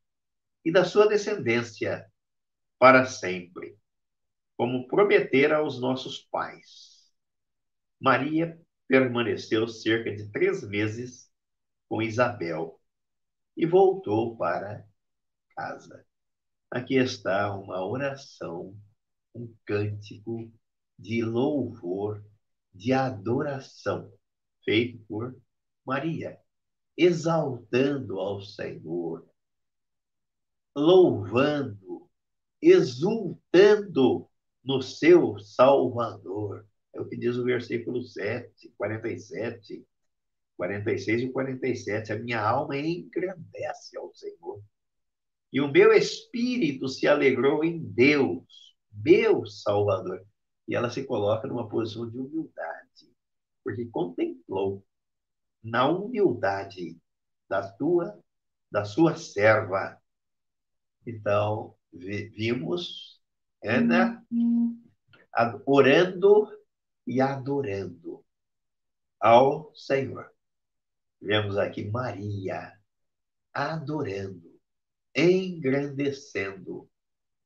e 0.65 0.71
da 0.71 0.83
sua 0.83 1.07
descendência 1.07 2.11
para 2.79 3.05
sempre, 3.05 3.77
como 4.57 4.87
prometera 4.87 5.57
aos 5.57 5.79
nossos 5.79 6.17
pais. 6.31 7.13
Maria 7.99 8.59
permaneceu 8.87 9.67
cerca 9.67 10.15
de 10.15 10.31
três 10.31 10.67
meses 10.67 11.29
com 11.87 12.01
Isabel 12.01 12.81
e 13.55 13.67
voltou 13.67 14.35
para 14.35 14.83
casa. 15.55 16.03
Aqui 16.71 16.95
está 16.95 17.55
uma 17.55 17.85
oração, 17.85 18.75
um 19.37 19.53
cântico 19.65 20.51
de 20.97 21.23
louvor, 21.23 22.23
de 22.73 22.93
adoração, 22.93 24.11
feito 24.63 24.99
por 25.07 25.35
Maria, 25.85 26.39
exaltando 26.97 28.19
ao 28.19 28.41
Senhor, 28.41 29.27
louvando, 30.75 32.09
exultando 32.61 34.27
no 34.63 34.81
seu 34.81 35.37
Salvador. 35.39 36.65
É 36.93 36.99
o 36.99 37.07
que 37.07 37.15
diz 37.15 37.35
o 37.35 37.43
versículo 37.43 38.03
7, 38.03 38.73
47, 38.75 39.85
46 40.57 41.21
e 41.21 41.29
47. 41.29 42.11
A 42.11 42.19
minha 42.19 42.41
alma 42.41 42.77
engrandece 42.77 43.97
ao 43.97 44.13
Senhor. 44.13 44.61
E 45.53 45.61
o 45.61 45.71
meu 45.71 45.93
espírito 45.93 46.89
se 46.89 47.07
alegrou 47.07 47.63
em 47.63 47.79
Deus, 47.79 48.66
meu 49.03 49.45
Salvador. 49.45 50.25
E 50.67 50.75
ela 50.75 50.89
se 50.89 51.05
coloca 51.05 51.47
numa 51.47 51.69
posição 51.69 52.09
de 52.09 52.17
humildade, 52.17 53.15
porque 53.63 53.85
contemplou 53.85 54.85
na 55.63 55.87
humildade 55.87 56.99
da 57.49 57.67
tua 57.73 58.17
da 58.69 58.83
sua 58.83 59.15
serva. 59.15 59.97
Então, 61.05 61.73
vimos 61.93 63.21
Ana 63.63 64.25
orando 65.65 66.47
e 67.05 67.21
adorando 67.21 68.23
ao 69.19 69.73
Senhor. 69.75 70.29
Vemos 71.21 71.57
aqui 71.57 71.85
Maria 71.85 72.77
adorando, 73.53 74.59
engrandecendo 75.15 76.87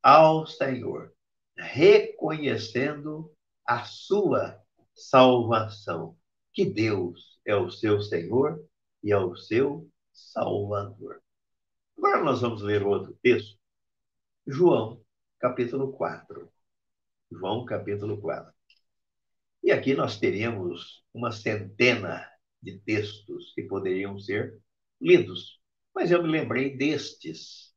ao 0.03 0.45
Senhor, 0.45 1.13
reconhecendo 1.57 3.31
a 3.65 3.83
sua 3.83 4.59
salvação, 4.93 6.17
que 6.53 6.65
Deus 6.65 7.39
é 7.45 7.55
o 7.55 7.69
seu 7.69 8.01
Senhor 8.01 8.63
e 9.03 9.11
é 9.11 9.17
o 9.17 9.35
seu 9.35 9.89
Salvador. 10.11 11.21
Agora 11.97 12.23
nós 12.23 12.41
vamos 12.41 12.61
ler 12.61 12.83
outro 12.83 13.17
texto, 13.21 13.57
João, 14.45 15.01
capítulo 15.39 15.91
4. 15.93 16.51
João, 17.31 17.65
capítulo 17.65 18.19
4. 18.19 18.53
E 19.63 19.71
aqui 19.71 19.93
nós 19.93 20.19
teremos 20.19 21.03
uma 21.13 21.31
centena 21.31 22.27
de 22.61 22.79
textos 22.79 23.53
que 23.53 23.63
poderiam 23.63 24.19
ser 24.19 24.59
lidos, 24.99 25.59
mas 25.93 26.11
eu 26.11 26.21
me 26.21 26.29
lembrei 26.29 26.75
destes 26.75 27.73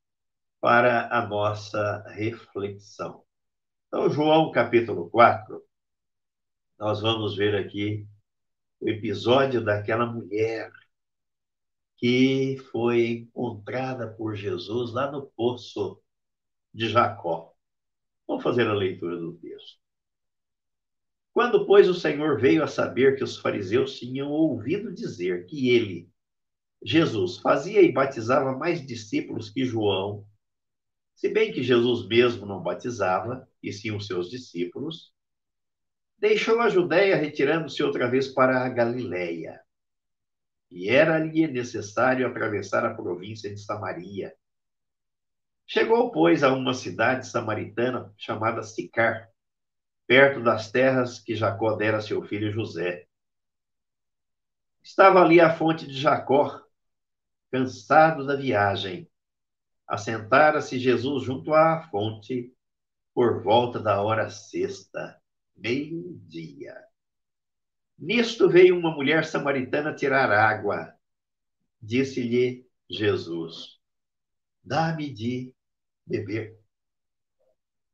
para 0.59 1.07
a 1.15 1.27
nossa 1.27 2.03
reflexão. 2.09 3.24
Então, 3.97 4.09
João 4.09 4.51
capítulo 4.51 5.09
4, 5.09 5.63
nós 6.77 6.99
vamos 6.99 7.37
ver 7.37 7.55
aqui 7.55 8.05
o 8.81 8.89
episódio 8.89 9.63
daquela 9.63 10.05
mulher 10.05 10.69
que 11.95 12.57
foi 12.73 13.07
encontrada 13.07 14.05
por 14.05 14.35
Jesus 14.35 14.91
lá 14.91 15.09
no 15.09 15.27
poço 15.27 15.97
de 16.73 16.89
Jacó. 16.89 17.53
Vamos 18.27 18.43
fazer 18.43 18.67
a 18.67 18.73
leitura 18.73 19.15
do 19.15 19.31
texto. 19.37 19.79
Quando, 21.31 21.65
pois, 21.65 21.87
o 21.87 21.93
Senhor 21.93 22.37
veio 22.37 22.65
a 22.65 22.67
saber 22.67 23.15
que 23.15 23.23
os 23.23 23.37
fariseus 23.37 23.97
tinham 23.97 24.29
ouvido 24.29 24.93
dizer 24.93 25.45
que 25.45 25.69
ele, 25.69 26.11
Jesus, 26.83 27.37
fazia 27.37 27.81
e 27.81 27.93
batizava 27.93 28.51
mais 28.57 28.85
discípulos 28.85 29.49
que 29.49 29.63
João, 29.63 30.27
se 31.15 31.29
bem 31.29 31.51
que 31.51 31.63
Jesus 31.63 32.07
mesmo 32.07 32.45
não 32.45 32.61
batizava, 32.61 33.47
e 33.63 33.71
sim 33.71 33.91
os 33.91 34.05
seus 34.05 34.29
discípulos, 34.29 35.13
deixou 36.17 36.59
a 36.59 36.69
Judéia 36.69 37.15
retirando-se 37.15 37.81
outra 37.81 38.09
vez 38.09 38.27
para 38.27 38.65
a 38.65 38.69
Galiléia. 38.69 39.61
E 40.69 40.89
era-lhe 40.89 41.47
necessário 41.47 42.27
atravessar 42.27 42.85
a 42.85 42.93
província 42.93 43.53
de 43.53 43.59
Samaria. 43.59 44.35
Chegou, 45.65 46.11
pois, 46.11 46.43
a 46.43 46.53
uma 46.53 46.73
cidade 46.73 47.25
samaritana 47.27 48.13
chamada 48.17 48.61
Sicar, 48.61 49.29
perto 50.05 50.43
das 50.43 50.71
terras 50.71 51.19
que 51.19 51.35
Jacó 51.35 51.75
dera 51.75 51.97
a 51.97 52.01
seu 52.01 52.21
filho 52.23 52.51
José. 52.51 53.07
Estava 54.83 55.21
ali 55.23 55.39
a 55.39 55.51
fonte 55.51 55.87
de 55.87 55.97
Jacó, 55.97 56.61
cansado 57.51 58.25
da 58.27 58.35
viagem. 58.35 59.09
Assentara-se 59.87 60.79
Jesus 60.79 61.23
junto 61.23 61.53
à 61.53 61.87
fonte 61.89 62.51
por 63.13 63.43
volta 63.43 63.79
da 63.79 64.01
hora 64.01 64.29
sexta, 64.29 65.19
meio-dia. 65.55 66.75
Nisto 67.97 68.49
veio 68.49 68.77
uma 68.77 68.91
mulher 68.91 69.25
samaritana 69.25 69.93
tirar 69.93 70.31
água. 70.31 70.93
Disse-lhe 71.81 72.67
Jesus: 72.89 73.79
Dá-me 74.63 75.09
de 75.13 75.53
beber. 76.05 76.59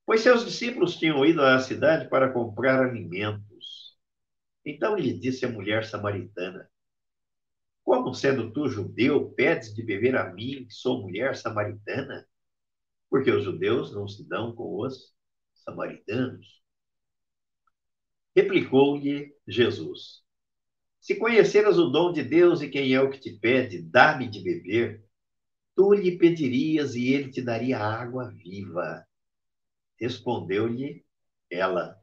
Pois 0.05 0.21
seus 0.21 0.43
discípulos 0.43 0.97
tinham 0.97 1.25
ido 1.25 1.41
à 1.41 1.59
cidade 1.59 2.09
para 2.09 2.31
comprar 2.31 2.81
alimentos. 2.81 3.95
Então 4.65 4.95
lhe 4.95 5.13
disse 5.13 5.45
a 5.45 5.49
mulher 5.49 5.85
samaritana: 5.85 6.69
Como 7.83 8.13
sendo 8.13 8.51
tu 8.53 8.67
judeu, 8.67 9.31
pedes 9.31 9.73
de 9.73 9.83
beber 9.83 10.15
a 10.15 10.31
mim, 10.31 10.65
que 10.65 10.73
sou 10.73 11.01
mulher 11.01 11.35
samaritana? 11.35 12.27
Porque 13.09 13.31
os 13.31 13.43
judeus 13.43 13.93
não 13.93 14.07
se 14.07 14.27
dão 14.27 14.53
com 14.55 14.79
os 14.81 15.13
samaritanos. 15.53 16.61
Replicou-lhe 18.35 19.35
Jesus: 19.47 20.23
Se 20.99 21.15
conheceras 21.15 21.77
o 21.77 21.89
dom 21.89 22.13
de 22.13 22.23
Deus 22.23 22.61
e 22.61 22.69
quem 22.69 22.93
é 22.93 23.01
o 23.01 23.09
que 23.09 23.19
te 23.19 23.37
pede, 23.37 23.81
dá-me 23.81 24.27
de 24.27 24.41
beber, 24.41 25.03
tu 25.75 25.93
lhe 25.93 26.17
pedirias 26.17 26.95
e 26.95 27.13
ele 27.13 27.29
te 27.29 27.41
daria 27.41 27.79
água 27.79 28.31
viva. 28.31 29.05
Respondeu-lhe 29.99 31.05
ela: 31.49 31.99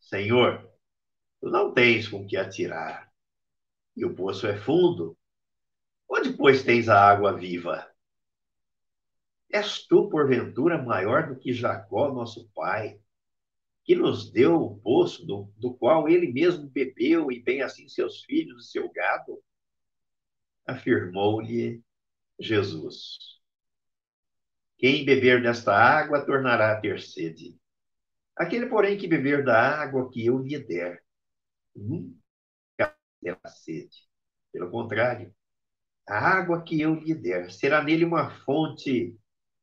Senhor, 0.00 0.68
tu 1.40 1.48
não 1.48 1.72
tens 1.72 2.08
com 2.08 2.26
que 2.26 2.36
atirar, 2.36 3.09
e 3.96 4.04
o 4.04 4.14
poço 4.14 4.46
é 4.46 4.56
fundo. 4.56 5.16
Onde, 6.08 6.32
pois, 6.32 6.62
tens 6.62 6.88
a 6.88 7.00
água 7.00 7.32
viva? 7.36 7.88
És 9.48 9.86
tu, 9.86 10.08
porventura, 10.08 10.80
maior 10.80 11.28
do 11.28 11.36
que 11.36 11.52
Jacó, 11.52 12.12
nosso 12.12 12.48
pai, 12.54 13.00
que 13.84 13.94
nos 13.94 14.30
deu 14.30 14.54
o 14.56 14.78
poço 14.78 15.26
do, 15.26 15.52
do 15.56 15.74
qual 15.74 16.08
ele 16.08 16.32
mesmo 16.32 16.68
bebeu, 16.68 17.30
e 17.32 17.40
bem 17.42 17.62
assim 17.62 17.88
seus 17.88 18.22
filhos 18.22 18.66
e 18.66 18.70
seu 18.70 18.90
gado? 18.92 19.42
Afirmou-lhe 20.66 21.82
Jesus. 22.38 23.18
Quem 24.78 25.04
beber 25.04 25.42
desta 25.42 25.74
água 25.74 26.24
tornará 26.24 26.72
a 26.72 26.80
ter 26.80 27.00
sede. 27.00 27.58
Aquele, 28.36 28.66
porém, 28.66 28.96
que 28.96 29.06
beber 29.06 29.44
da 29.44 29.80
água 29.80 30.08
que 30.10 30.24
eu 30.24 30.38
lhe 30.38 30.58
der, 30.58 31.02
nunca 31.74 32.19
terá 33.20 33.38
sede. 33.48 34.08
Pelo 34.52 34.70
contrário, 34.70 35.34
a 36.08 36.18
água 36.18 36.62
que 36.62 36.80
eu 36.80 36.94
lhe 36.94 37.14
der 37.14 37.50
será 37.50 37.82
nele 37.82 38.04
uma 38.04 38.30
fonte 38.30 39.16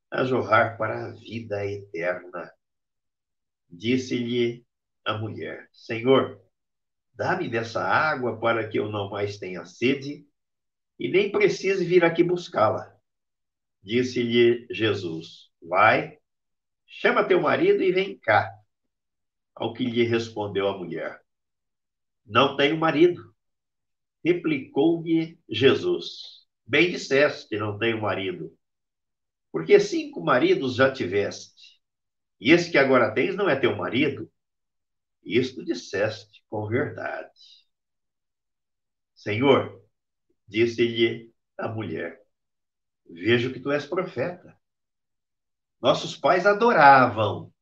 a 0.09 0.23
jorrar 0.23 0.77
para 0.77 1.07
a 1.07 1.11
vida 1.11 1.65
eterna. 1.65 2.51
Disse-lhe 3.69 4.65
a 5.03 5.17
mulher: 5.17 5.67
Senhor, 5.73 6.41
dá-me 7.13 7.49
dessa 7.49 7.83
água 7.83 8.39
para 8.39 8.67
que 8.67 8.79
eu 8.79 8.89
não 8.89 9.09
mais 9.09 9.37
tenha 9.37 9.65
sede 9.65 10.25
e 10.99 11.09
nem 11.09 11.31
precise 11.31 11.85
vir 11.85 12.03
aqui 12.05 12.23
buscá-la. 12.23 12.95
Disse-lhe 13.83 14.67
Jesus: 14.71 15.51
Vai, 15.61 16.17
chama 16.85 17.27
teu 17.27 17.41
marido 17.41 17.83
e 17.83 17.91
vem 17.91 18.17
cá. 18.17 18.49
Ao 19.55 19.73
que 19.73 19.83
lhe 19.83 20.03
respondeu 20.03 20.67
a 20.67 20.77
mulher: 20.77 21.21
Não 22.25 22.55
tenho 22.55 22.77
marido. 22.77 23.35
Replicou-lhe 24.27 25.39
Jesus: 25.47 26.45
Bem 26.65 26.91
disseste 26.91 27.57
não 27.57 27.79
tenho 27.79 28.01
marido, 28.01 28.53
porque 29.53 29.79
cinco 29.79 30.19
maridos 30.21 30.75
já 30.75 30.91
tiveste, 30.91 31.79
e 32.37 32.51
esse 32.51 32.69
que 32.69 32.77
agora 32.77 33.13
tens 33.13 33.37
não 33.37 33.49
é 33.49 33.57
teu 33.57 33.73
marido. 33.77 34.29
Isto 35.23 35.63
disseste 35.63 36.43
com 36.49 36.67
verdade. 36.67 37.31
Senhor, 39.15 39.81
disse-lhe 40.45 41.33
a 41.57 41.69
mulher: 41.69 42.21
Vejo 43.09 43.53
que 43.53 43.61
tu 43.61 43.71
és 43.71 43.85
profeta. 43.85 44.59
Nossos 45.81 46.17
pais 46.17 46.45
adoravam 46.45 47.53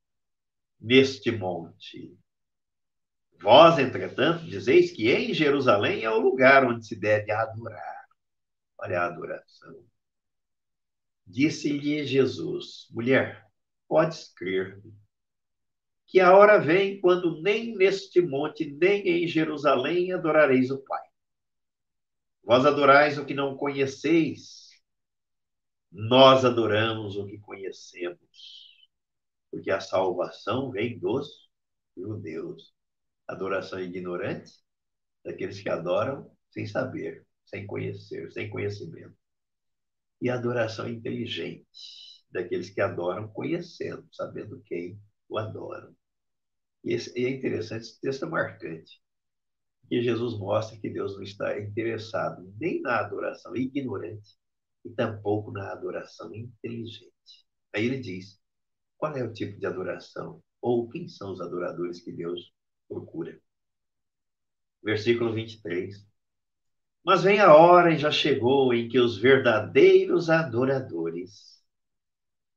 neste 0.80 1.30
monte. 1.30 2.18
Vós, 3.42 3.78
entretanto, 3.78 4.46
dizeis 4.46 4.92
que 4.92 5.12
em 5.12 5.34
Jerusalém 5.34 6.04
é 6.04 6.10
o 6.10 6.20
lugar 6.20 6.66
onde 6.66 6.86
se 6.86 6.96
deve 6.96 7.32
adorar. 7.32 8.06
Olha 8.80 9.02
a 9.02 9.06
adoração. 9.06 9.86
Disse-lhe 11.26 12.06
Jesus: 12.06 12.88
Mulher, 12.92 13.46
podes 13.88 14.34
crer 14.34 14.82
que 16.08 16.20
a 16.20 16.36
hora 16.36 16.60
vem 16.60 17.00
quando 17.02 17.42
nem 17.42 17.76
neste 17.76 18.22
monte, 18.22 18.66
nem 18.66 19.08
em 19.08 19.28
Jerusalém 19.28 20.14
adorareis 20.14 20.70
o 20.70 20.78
Pai. 20.84 21.04
Vós 22.44 22.66
adorais 22.66 23.18
o 23.18 23.26
que 23.26 23.34
não 23.34 23.58
conheceis, 23.58 24.70
nós 25.92 26.46
adoramos 26.46 27.16
o 27.16 27.26
que 27.26 27.40
conhecemos, 27.40 28.20
porque 29.50 29.72
a 29.72 29.80
salvação 29.80 30.70
vem 30.70 31.00
dos 31.00 31.50
judeus. 31.98 32.75
Adoração 33.28 33.80
ignorante, 33.80 34.52
daqueles 35.24 35.60
que 35.62 35.70
adoram 35.70 36.32
sem 36.50 36.66
saber, 36.66 37.26
sem 37.46 37.66
conhecer, 37.66 38.32
sem 38.32 38.50
conhecimento. 38.50 39.16
E 40.22 40.30
adoração 40.30 40.88
inteligente, 40.88 41.66
daqueles 42.30 42.70
que 42.70 42.82
adoram 42.82 43.28
conhecendo, 43.28 44.08
sabendo 44.12 44.62
quem 44.66 45.00
o 45.28 45.38
adoram. 45.38 45.96
E, 46.84 46.96
e 47.16 47.26
é 47.26 47.30
interessante, 47.30 47.82
esse 47.82 48.00
texto 48.00 48.26
é 48.26 48.30
marcante, 48.30 49.02
que 49.88 50.02
Jesus 50.02 50.38
mostra 50.38 50.80
que 50.80 50.90
Deus 50.90 51.16
não 51.16 51.24
está 51.24 51.60
interessado 51.60 52.54
nem 52.60 52.82
na 52.82 53.00
adoração 53.00 53.56
ignorante, 53.56 54.36
e 54.86 54.90
tampouco 54.92 55.52
na 55.52 55.72
adoração 55.72 56.34
inteligente. 56.34 57.12
Aí 57.74 57.86
ele 57.86 58.00
diz: 58.00 58.40
qual 58.98 59.16
é 59.18 59.24
o 59.24 59.34
tipo 59.34 59.60
de 59.60 59.66
adoração? 59.66 60.42
Ou 60.62 60.88
quem 60.88 61.08
são 61.08 61.34
os 61.34 61.42
adoradores 61.42 62.02
que 62.02 62.12
Deus 62.12 62.54
procura? 62.88 63.40
Versículo 64.84 65.34
23. 65.34 66.06
Mas 67.04 67.24
vem 67.24 67.40
a 67.40 67.54
hora 67.56 67.94
e 67.94 67.98
já 67.98 68.12
chegou 68.12 68.74
em 68.74 68.90
que 68.90 69.00
os 69.00 69.18
verdadeiros 69.18 70.30
adoradores 70.30 71.64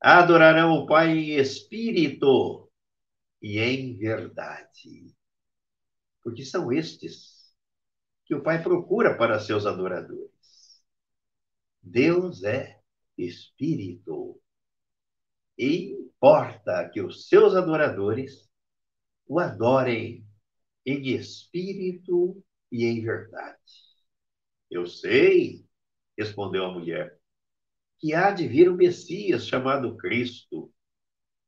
adorarão 0.01 0.73
o 0.73 0.87
Pai 0.87 1.11
em 1.11 1.37
espírito 1.37 2.71
e 3.43 3.59
em 3.59 3.97
verdade. 3.99 5.14
Porque 6.23 6.45
são 6.45 6.73
estes 6.73 7.55
que 8.25 8.35
o 8.35 8.43
Pai 8.43 8.62
procura 8.62 9.17
para 9.17 9.38
seus 9.38 9.67
adoradores. 9.67 10.83
Deus 11.83 12.43
é 12.43 12.81
espírito. 13.17 14.41
E 15.59 15.93
importa 15.93 16.88
que 16.88 17.01
os 17.03 17.29
seus 17.29 17.55
adoradores 17.55 18.48
o 19.29 19.38
adorem 19.38 20.27
em 20.85 21.09
espírito 21.09 22.43
e 22.73 22.85
em 22.87 23.03
verdade. 23.03 23.59
Eu 24.71 24.87
sei, 24.87 25.67
respondeu 26.17 26.64
a 26.64 26.73
mulher, 26.73 27.19
que 27.99 28.14
há 28.14 28.31
de 28.31 28.49
vir 28.49 28.71
o 28.71 28.77
Messias 28.77 29.47
chamado 29.47 29.97
Cristo. 29.97 30.73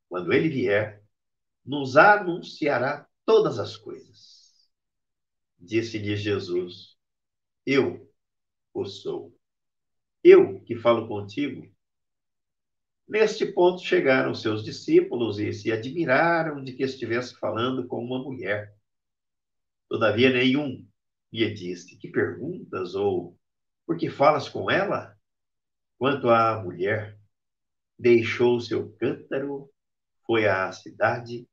Quando 0.09 0.33
ele 0.33 0.49
vier, 0.49 1.03
nos 1.65 1.97
anunciará 1.97 3.07
todas 3.25 3.59
as 3.59 3.77
coisas. 3.77 4.69
Disse-lhe 5.59 6.17
Jesus: 6.17 6.97
Eu 7.65 8.11
o 8.75 8.85
sou. 8.85 9.35
Eu 10.23 10.61
que 10.63 10.77
falo 10.77 11.07
contigo. 11.07 11.71
Neste 13.11 13.45
ponto 13.45 13.83
chegaram 13.83 14.33
seus 14.37 14.63
discípulos 14.63 15.41
e 15.41 15.53
se 15.53 15.73
admiraram 15.73 16.63
de 16.63 16.73
que 16.75 16.85
estivesse 16.85 17.35
falando 17.35 17.85
com 17.89 17.99
uma 17.99 18.23
mulher. 18.23 18.73
Todavia, 19.89 20.31
nenhum 20.31 20.87
lhe 21.33 21.53
disse: 21.53 21.99
Que 21.99 22.07
perguntas? 22.07 22.95
Ou 22.95 23.37
por 23.85 23.99
que 23.99 24.09
falas 24.09 24.49
com 24.49 24.71
ela? 24.71 25.19
Quanto 25.99 26.29
à 26.29 26.63
mulher, 26.63 27.19
deixou 27.99 28.61
seu 28.61 28.93
cântaro, 28.93 29.69
foi 30.25 30.47
à 30.47 30.71
cidade 30.71 31.49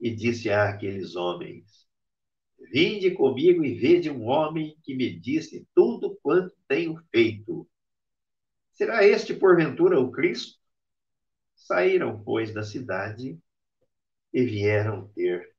e 0.00 0.08
disse 0.14 0.50
àqueles 0.50 1.16
homens: 1.16 1.84
Vinde 2.72 3.10
comigo 3.10 3.64
e 3.64 3.74
vede 3.74 4.08
um 4.08 4.28
homem 4.28 4.78
que 4.84 4.94
me 4.94 5.18
disse 5.18 5.66
tudo 5.74 6.16
quanto 6.22 6.54
tenho 6.68 6.96
feito. 7.10 7.68
Será 8.70 9.04
este, 9.04 9.34
porventura, 9.34 9.98
o 9.98 10.12
Cristo? 10.12 10.61
Saíram, 11.66 12.22
pois, 12.24 12.52
da 12.52 12.62
cidade 12.62 13.40
e 14.32 14.44
vieram 14.44 15.08
ter 15.08 15.54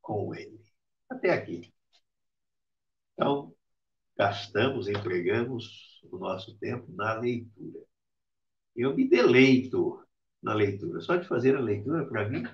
com 0.00 0.34
ele. 0.34 0.60
Até 1.08 1.30
aqui. 1.30 1.72
Então, 3.12 3.54
gastamos, 4.16 4.88
empregamos 4.88 6.00
o 6.10 6.18
nosso 6.18 6.56
tempo 6.58 6.92
na 6.92 7.14
leitura. 7.14 7.80
Eu 8.74 8.96
me 8.96 9.08
deleito 9.08 10.04
na 10.42 10.54
leitura. 10.54 11.00
Só 11.00 11.16
de 11.16 11.28
fazer 11.28 11.56
a 11.56 11.60
leitura, 11.60 12.06
para 12.08 12.28
mim, 12.28 12.44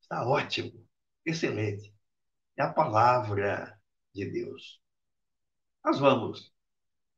está 0.00 0.26
ótimo, 0.26 0.84
excelente. 1.24 1.94
É 2.56 2.62
a 2.62 2.72
palavra 2.72 3.78
de 4.12 4.26
Deus. 4.30 4.80
Nós 5.84 6.00
vamos 6.00 6.52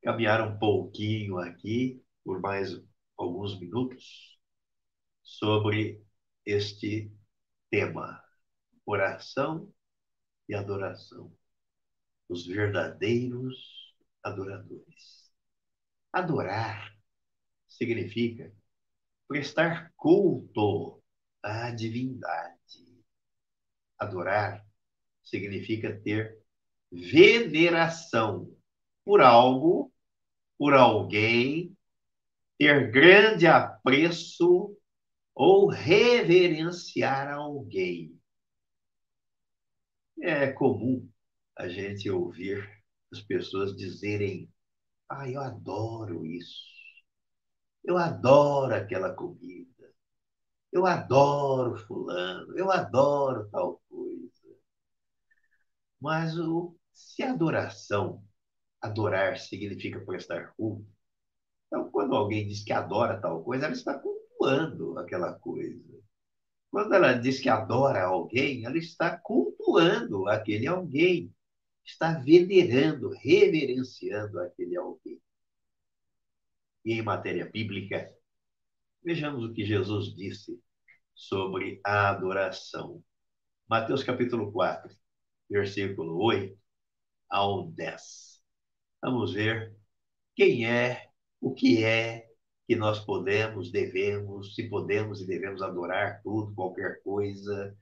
caminhar 0.02 0.42
um 0.42 0.58
pouquinho 0.58 1.38
aqui 1.38 2.02
por 2.24 2.40
mais 2.40 2.78
alguns 3.16 3.58
minutos 3.58 4.35
sobre 5.26 6.00
este 6.46 7.12
tema: 7.68 8.22
oração 8.86 9.70
e 10.48 10.54
adoração. 10.54 11.36
Os 12.28 12.46
verdadeiros 12.46 13.94
adoradores. 14.22 15.32
Adorar 16.12 16.96
significa 17.68 18.52
prestar 19.28 19.92
culto 19.96 21.02
à 21.42 21.70
divindade. 21.70 23.04
Adorar 23.98 24.64
significa 25.22 26.00
ter 26.00 26.38
veneração 26.90 28.56
por 29.04 29.20
algo, 29.20 29.92
por 30.56 30.74
alguém 30.74 31.76
ter 32.58 32.90
grande 32.90 33.46
apreço 33.46 34.75
ou 35.36 35.68
reverenciar 35.68 37.30
alguém. 37.30 38.18
É 40.22 40.50
comum 40.50 41.06
a 41.56 41.68
gente 41.68 42.10
ouvir 42.10 42.66
as 43.12 43.20
pessoas 43.20 43.76
dizerem: 43.76 44.50
Ah, 45.08 45.28
eu 45.30 45.40
adoro 45.40 46.26
isso. 46.26 46.64
Eu 47.84 47.96
adoro 47.96 48.74
aquela 48.74 49.14
comida. 49.14 49.94
Eu 50.72 50.86
adoro 50.86 51.76
fulano. 51.86 52.56
Eu 52.58 52.70
adoro 52.70 53.48
tal 53.50 53.80
coisa. 53.88 54.56
Mas 56.00 56.38
o, 56.38 56.74
se 56.92 57.22
adoração, 57.22 58.24
adorar 58.82 59.38
significa 59.38 60.00
prestar 60.04 60.54
culto, 60.56 60.86
então, 61.66 61.90
quando 61.90 62.14
alguém 62.14 62.46
diz 62.46 62.64
que 62.64 62.72
adora 62.72 63.20
tal 63.20 63.42
coisa, 63.44 63.66
ela 63.66 63.74
está 63.74 63.98
cultuando 64.36 64.98
aquela 64.98 65.32
coisa. 65.34 65.82
Quando 66.70 66.94
ela 66.94 67.14
diz 67.14 67.40
que 67.40 67.48
adora 67.48 68.04
alguém, 68.04 68.64
ela 68.64 68.76
está 68.76 69.16
cultuando 69.16 70.28
aquele 70.28 70.66
alguém, 70.66 71.34
está 71.84 72.18
venerando, 72.18 73.10
reverenciando 73.10 74.38
aquele 74.40 74.76
alguém. 74.76 75.20
E 76.84 76.92
em 76.92 77.02
matéria 77.02 77.46
bíblica, 77.50 78.12
vejamos 79.02 79.44
o 79.44 79.52
que 79.52 79.64
Jesus 79.64 80.14
disse 80.14 80.60
sobre 81.14 81.80
a 81.84 82.10
adoração. 82.10 83.02
Mateus 83.68 84.04
capítulo 84.04 84.52
4, 84.52 84.94
versículo 85.48 86.22
8 86.22 86.56
ao 87.28 87.68
10. 87.70 88.42
Vamos 89.02 89.32
ver 89.32 89.74
quem 90.34 90.66
é 90.66 91.08
o 91.40 91.54
que 91.54 91.82
é 91.82 92.25
que 92.66 92.74
nós 92.74 92.98
podemos, 92.98 93.70
devemos, 93.70 94.54
se 94.54 94.68
podemos 94.68 95.20
e 95.20 95.26
devemos 95.26 95.62
adorar 95.62 96.20
tudo, 96.22 96.54
qualquer 96.54 97.00
coisa. 97.02 97.76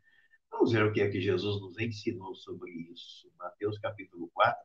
Vamos 0.50 0.72
ver 0.72 0.84
o 0.84 0.92
que 0.92 1.00
é 1.00 1.10
que 1.10 1.20
Jesus 1.20 1.60
nos 1.60 1.78
ensinou 1.78 2.34
sobre 2.34 2.70
isso. 2.92 3.32
Mateus 3.38 3.78
capítulo 3.78 4.30
4, 4.34 4.62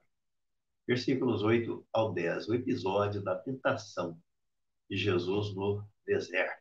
versículos 0.85 1.41
8 1.41 1.87
ao 1.93 2.13
10, 2.13 2.49
o 2.49 2.53
episódio 2.53 3.23
da 3.23 3.35
tentação 3.35 4.21
de 4.89 4.97
Jesus 4.97 5.55
no 5.55 5.87
deserto. 6.05 6.59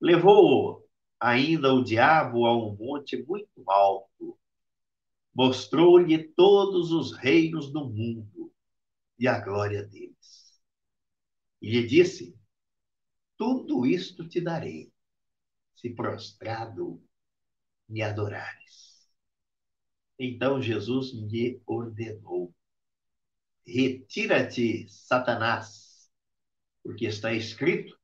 Levou 0.00 0.88
ainda 1.18 1.74
o 1.74 1.82
diabo 1.82 2.46
a 2.46 2.56
um 2.56 2.76
monte 2.76 3.22
muito 3.24 3.68
alto, 3.68 4.38
mostrou-lhe 5.34 6.28
todos 6.34 6.92
os 6.92 7.12
reinos 7.12 7.72
do 7.72 7.84
mundo 7.84 8.52
e 9.18 9.26
a 9.26 9.38
glória 9.40 9.82
deles 9.82 10.09
e 11.60 11.70
lhe 11.70 11.86
disse: 11.86 12.38
Tudo 13.36 13.84
isto 13.84 14.26
te 14.28 14.40
darei, 14.40 14.92
se 15.74 15.90
prostrado 15.90 17.02
me 17.88 18.02
adorares. 18.02 19.10
Então 20.18 20.60
Jesus 20.60 21.12
lhe 21.12 21.62
ordenou: 21.66 22.54
Retira-te, 23.66 24.88
Satanás, 24.88 26.10
porque 26.82 27.06
está 27.06 27.32
escrito: 27.32 27.98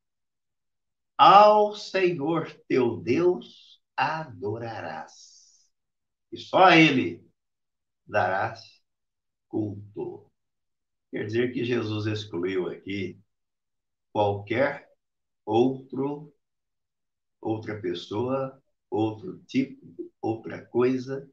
Ao 1.17 1.75
Senhor 1.75 2.53
teu 2.69 2.99
Deus 3.01 3.81
adorarás, 3.97 5.71
e 6.31 6.37
só 6.37 6.65
a 6.65 6.77
Ele 6.77 7.27
darás 8.07 8.83
culto. 9.49 10.31
Quer 11.11 11.27
dizer 11.27 11.53
que 11.53 11.65
Jesus 11.65 12.07
excluiu 12.07 12.69
aqui 12.69 13.19
qualquer 14.17 14.91
outro 15.45 16.35
outra 17.39 17.79
pessoa, 17.83 18.63
outro 18.89 19.45
tipo, 19.45 20.11
outra 20.23 20.65
coisa 20.65 21.31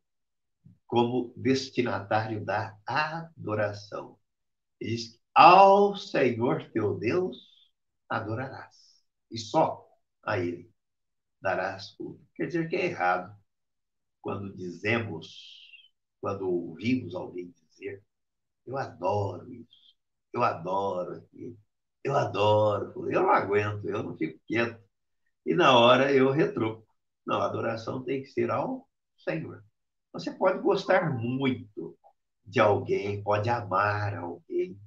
como 0.86 1.34
destinatário 1.38 2.44
da 2.44 2.78
adoração. 2.86 4.20
Diz: 4.82 5.18
ao 5.34 5.96
Senhor 5.96 6.70
teu 6.72 7.00
Deus 7.00 7.72
adorarás. 8.10 8.76
E 9.32 9.38
só 9.38 9.90
a 10.22 10.38
Ele 10.38 10.70
darás 11.40 11.92
culto. 11.92 12.28
Quer 12.36 12.48
dizer 12.48 12.68
que 12.68 12.76
é 12.76 12.88
errado 12.88 13.34
quando 14.22 14.54
dizemos, 14.58 15.72
quando 16.20 16.50
ouvimos 16.50 17.16
alguém 17.16 17.50
dizer, 17.50 18.04
eu 18.66 18.78
adoro 18.78 19.54
isso, 19.54 19.96
eu 20.34 20.44
adoro 20.44 21.16
aquilo, 21.16 21.58
Eu 22.04 22.16
adoro, 22.18 23.12
eu 23.12 23.24
não 23.24 23.30
aguento, 23.32 23.88
eu 23.88 24.04
não 24.04 24.18
fico 24.18 24.40
quieto. 24.46 24.82
E 25.46 25.54
na 25.56 25.78
hora 25.78 26.12
eu 26.14 26.32
retruco. 26.32 26.86
Não, 27.26 27.42
a 27.42 27.46
adoração 27.46 28.04
tem 28.04 28.22
que 28.22 28.30
ser 28.30 28.52
ao 28.52 28.88
Senhor. 29.18 29.64
Você 30.12 30.32
pode 30.32 30.60
gostar 30.60 31.10
muito 31.18 31.98
de 32.46 32.60
alguém, 32.60 33.24
pode 33.24 33.50
amar 33.50 34.16
alguém, 34.16 34.80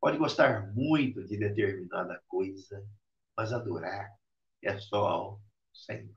pode 0.00 0.18
gostar 0.18 0.72
muito 0.74 1.24
de 1.26 1.36
determinada 1.38 2.22
coisa, 2.28 2.84
mas 3.36 3.52
adorar 3.52 4.10
é 4.62 4.78
só 4.78 5.06
ao 5.06 5.42
Senhor. 5.72 6.14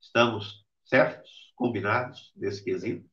Estamos 0.00 0.64
certos, 0.84 1.52
combinados 1.54 2.32
nesse 2.36 2.64
quesito? 2.64 3.08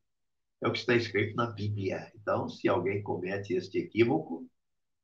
É 0.62 0.67
o 0.67 0.71
que 0.71 0.80
está 0.80 0.95
escrito 0.95 1.36
na 1.36 1.47
Bíblia. 1.52 2.12
Então, 2.15 2.49
se 2.49 2.67
alguém 2.67 3.04
comete 3.04 3.54
este 3.54 3.78
equívoco, 3.80 4.45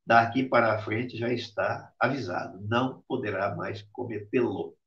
daqui 0.06 0.44
para 0.48 0.82
frente 0.84 1.18
já 1.18 1.32
está 1.34 1.94
avisado, 2.00 2.60
não 2.68 3.02
poderá 3.08 3.56
mais 3.56 3.82
cometê-lo. 3.92 4.78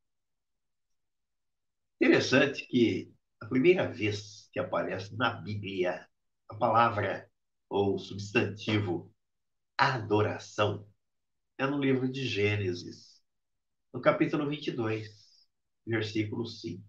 Interessante 2.01 2.67
que 2.67 3.13
a 3.41 3.47
primeira 3.47 3.91
vez 3.91 4.49
que 4.53 4.61
aparece 4.61 5.17
na 5.17 5.31
Bíblia 5.31 6.07
a 6.49 6.55
palavra 6.55 7.29
ou 7.69 7.99
substantivo 7.99 9.13
adoração 9.77 10.89
é 11.59 11.67
no 11.67 11.79
livro 11.79 12.11
de 12.11 12.27
Gênesis, 12.27 13.21
no 13.93 14.01
capítulo 14.01 14.49
22, 14.49 15.09
versículo 15.87 16.47
5. 16.47 16.83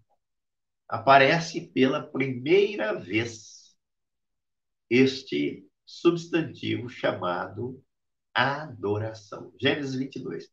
Aparece 0.88 1.68
pela 1.72 2.02
primeira 2.02 2.94
vez 2.94 3.76
este 4.88 5.68
substantivo 5.84 6.88
chamado 6.88 7.82
adoração. 8.34 9.52
Gênesis 9.60 9.94
22. 9.94 10.50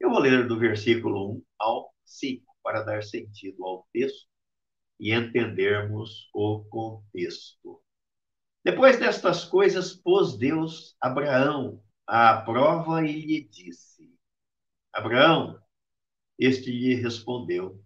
Eu 0.00 0.10
vou 0.10 0.20
ler 0.20 0.46
do 0.46 0.58
versículo 0.58 1.36
1 1.36 1.42
ao 1.58 1.94
5 2.04 2.44
para 2.62 2.82
dar 2.82 3.02
sentido 3.02 3.64
ao 3.64 3.86
texto 3.92 4.28
e 4.98 5.12
entendermos 5.12 6.28
o 6.34 6.64
contexto. 6.64 7.82
Depois 8.64 8.98
destas 8.98 9.44
coisas, 9.44 9.94
pôs 9.94 10.36
Deus 10.36 10.96
Abraão 11.00 11.82
à 12.06 12.40
prova 12.40 13.06
e 13.06 13.20
lhe 13.20 13.48
disse: 13.48 14.12
Abraão, 14.92 15.60
este 16.38 16.70
lhe 16.70 16.94
respondeu: 16.94 17.82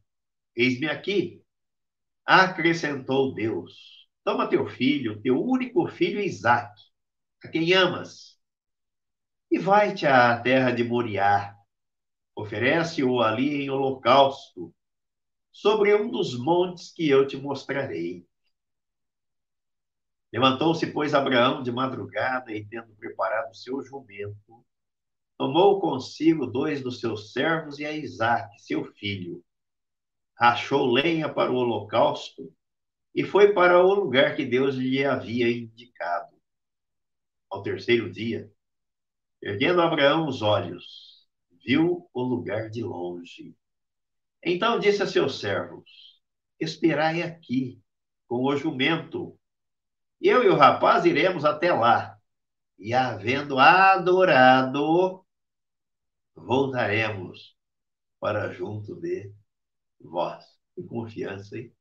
Eis-me 0.55 0.87
aqui. 0.87 1.43
Acrescentou 2.25 3.35
Deus: 3.35 4.09
Toma 4.25 4.49
teu 4.49 4.67
filho, 4.69 5.21
teu 5.23 5.43
único 5.43 5.87
filho 5.89 6.21
Isaque, 6.21 6.83
a 7.43 7.49
quem 7.49 7.73
amas, 7.73 8.32
e 9.53 9.59
vai-te 9.59 10.07
à 10.07 10.41
terra 10.41 10.71
de 10.71 10.83
Moriá. 10.83 11.55
Oferece-o 12.35 13.21
ali 13.21 13.65
em 13.65 13.69
holocausto, 13.69 14.75
sobre 15.53 15.95
um 15.95 16.11
dos 16.11 16.35
montes 16.35 16.91
que 16.91 17.07
eu 17.07 17.27
te 17.27 17.37
mostrarei. 17.37 18.27
Levantou-se, 20.33 20.87
pois, 20.91 21.13
Abraão 21.13 21.63
de 21.63 21.71
madrugada 21.71 22.51
e, 22.51 22.65
tendo 22.65 22.95
preparado 22.95 23.51
o 23.51 23.55
seu 23.55 23.83
jumento, 23.83 24.65
tomou 25.37 25.79
consigo 25.79 26.47
dois 26.47 26.83
dos 26.83 26.99
seus 26.99 27.35
servos 27.35 27.79
e 27.79 27.85
a 27.85 27.93
Isaque, 27.93 28.59
seu 28.59 28.87
filho. 28.95 29.45
Rachou 30.35 30.91
lenha 30.91 31.29
para 31.29 31.53
o 31.53 31.57
holocausto 31.57 32.51
e 33.15 33.23
foi 33.23 33.53
para 33.53 33.85
o 33.85 33.93
lugar 33.93 34.35
que 34.35 34.47
Deus 34.47 34.77
lhe 34.77 35.05
havia 35.05 35.51
indicado. 35.51 36.35
Ao 37.51 37.63
terceiro 37.63 38.11
dia, 38.11 38.51
erguendo 39.43 39.83
Abraão 39.83 40.27
os 40.27 40.41
olhos, 40.43 41.27
viu 41.65 42.09
o 42.13 42.23
lugar 42.23 42.71
de 42.71 42.83
longe. 42.83 43.57
Então 44.43 44.79
disse 44.79 45.03
a 45.03 45.07
seus 45.07 45.41
servos: 45.41 45.91
Esperai 46.61 47.23
aqui 47.23 47.83
com 48.29 48.45
o 48.45 48.57
jumento 48.57 49.39
eu 50.23 50.45
e 50.45 50.49
o 50.49 50.57
rapaz 50.57 51.05
iremos 51.05 51.45
até 51.45 51.73
lá. 51.73 52.17
E 52.79 52.95
havendo 52.95 53.59
adorado, 53.59 55.27
voltaremos 56.35 57.57
para 58.21 58.53
junto 58.53 58.95
de 59.01 59.33
vós. 60.01 60.45
Que 60.75 60.83
confiança, 60.85 61.59
hein? 61.59 61.75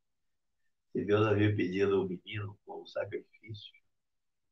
Se 0.92 1.06
Deus 1.06 1.28
havia 1.28 1.56
pedido 1.56 2.04
o 2.04 2.08
menino 2.08 2.58
como 2.66 2.88
sacrifício, 2.88 3.72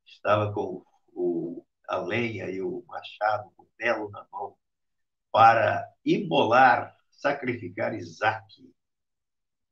estava 0.06 0.52
com 0.52 0.84
o, 1.12 1.64
a 1.90 1.98
lenha 1.98 2.48
e 2.48 2.62
o 2.62 2.84
machado, 2.86 3.50
o 3.58 3.66
belo 3.76 4.08
na 4.10 4.24
mão, 4.32 4.56
para 5.32 5.84
imolar, 6.04 6.96
sacrificar 7.10 7.94
Isaac. 7.94 8.46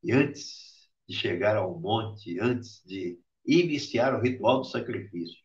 E 0.02 0.12
antes 0.12 0.90
de 1.08 1.14
chegar 1.14 1.56
ao 1.56 1.78
monte, 1.78 2.38
antes 2.40 2.82
de 2.84 3.20
iniciar 3.46 4.14
o 4.14 4.20
ritual 4.20 4.58
do 4.58 4.64
sacrifício. 4.64 5.42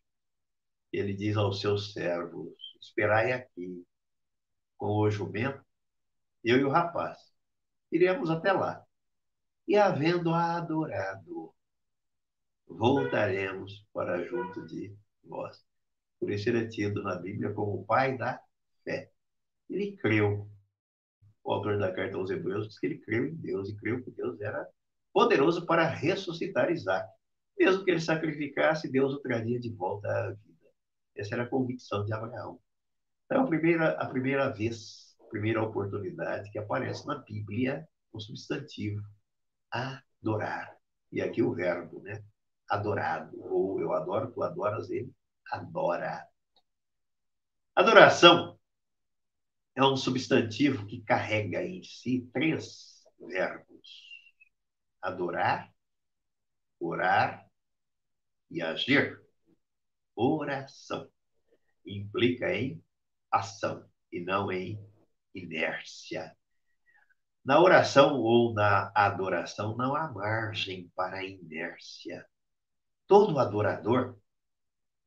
Ele 0.92 1.14
diz 1.14 1.38
aos 1.38 1.62
seus 1.62 1.94
servos: 1.94 2.54
Esperai 2.82 3.32
aqui, 3.32 3.86
com 4.76 4.98
o 4.98 5.12
jumento, 5.12 5.64
eu 6.44 6.58
e 6.58 6.64
o 6.64 6.70
rapaz. 6.70 7.18
Iremos 7.92 8.32
até 8.32 8.52
lá. 8.52 8.84
E, 9.68 9.78
havendo 9.78 10.34
adorado, 10.34 11.54
voltaremos 12.68 13.86
para 13.94 14.24
junto 14.26 14.66
de 14.66 14.96
vós. 15.24 15.64
Por 16.24 16.32
isso 16.32 16.48
ele 16.48 16.64
é 16.64 16.68
tido 16.70 17.04
na 17.04 17.16
Bíblia 17.16 17.52
como 17.52 17.82
o 17.82 17.86
pai 17.86 18.18
da 18.18 18.42
fé. 18.86 19.12
Ele 19.70 19.98
creu. 19.98 20.50
O 21.44 21.52
autor 21.52 21.78
da 21.78 21.92
carta 21.92 22.16
aos 22.16 22.30
Hebreus 22.30 22.70
diz 22.70 22.80
que 22.80 22.86
ele 22.86 23.00
creu 23.00 23.26
em 23.26 23.36
Deus 23.36 23.70
e 23.70 23.76
creu 23.76 24.02
que 24.02 24.10
Deus 24.10 24.40
era 24.40 24.66
poderoso 25.12 25.66
para 25.66 25.86
ressuscitar 25.86 26.72
Isaac. 26.72 27.06
Mesmo 27.60 27.84
que 27.84 27.92
ele 27.92 28.00
sacrificasse, 28.00 28.90
Deus 28.90 29.14
o 29.14 29.20
traria 29.20 29.60
de 29.60 29.70
volta 29.74 30.08
à 30.08 30.30
vida. 30.30 30.70
Essa 31.14 31.36
era 31.36 31.44
a 31.44 31.50
convicção 31.50 32.06
de 32.06 32.14
Abraão. 32.14 32.58
Então, 33.26 33.44
a 33.44 33.48
primeira, 33.48 33.90
a 34.00 34.06
primeira 34.08 34.50
vez, 34.50 35.18
a 35.20 35.26
primeira 35.26 35.62
oportunidade 35.62 36.50
que 36.52 36.58
aparece 36.58 37.06
na 37.06 37.16
Bíblia, 37.16 37.86
o 38.14 38.20
substantivo 38.22 39.04
adorar. 39.70 40.74
E 41.12 41.22
aqui 41.22 41.44
o 41.44 41.54
verbo, 41.54 42.02
né? 42.02 42.24
Adorado. 42.70 43.38
Ou 43.44 43.82
eu 43.82 43.92
adoro, 43.92 44.32
tu 44.32 44.42
adoras 44.42 44.90
ele, 44.90 45.14
adora. 45.54 46.28
Adoração 47.76 48.60
é 49.76 49.84
um 49.84 49.96
substantivo 49.96 50.88
que 50.88 51.04
carrega 51.04 51.64
em 51.64 51.84
si 51.84 52.28
três 52.34 53.04
verbos: 53.20 53.88
adorar, 55.00 55.72
orar 56.80 57.48
e 58.50 58.62
agir. 58.64 59.22
Oração 60.16 61.10
implica 61.86 62.52
em 62.54 62.84
ação 63.32 63.88
e 64.12 64.20
não 64.20 64.52
em 64.52 64.80
inércia. 65.36 66.36
Na 67.46 67.60
oração 67.60 68.20
ou 68.20 68.54
na 68.54 68.92
adoração 68.96 69.76
não 69.76 69.96
há 69.96 70.12
margem 70.12 70.92
para 70.96 71.24
inércia. 71.24 72.26
Todo 73.06 73.38
adorador 73.38 74.18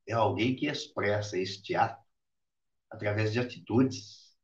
é 0.07 0.13
alguém 0.13 0.55
que 0.55 0.67
expressa 0.67 1.39
este 1.39 1.75
ato 1.75 2.05
através 2.91 3.33
de 3.33 3.41
atitudes, 3.41 4.37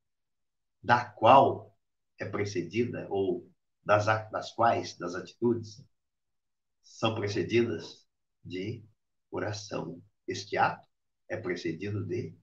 da 0.83 1.05
qual 1.05 1.77
é 2.19 2.25
precedida, 2.25 3.07
ou 3.09 3.49
das, 3.85 4.07
das 4.07 4.53
quais, 4.53 4.97
das 4.99 5.15
atitudes, 5.15 5.85
são 6.83 7.15
precedidas 7.15 8.07
de 8.45 8.85
oração. 9.31 10.03
Este 10.27 10.57
ato 10.57 10.87
é 11.29 11.37
precedido 11.37 12.05
de 12.05 12.37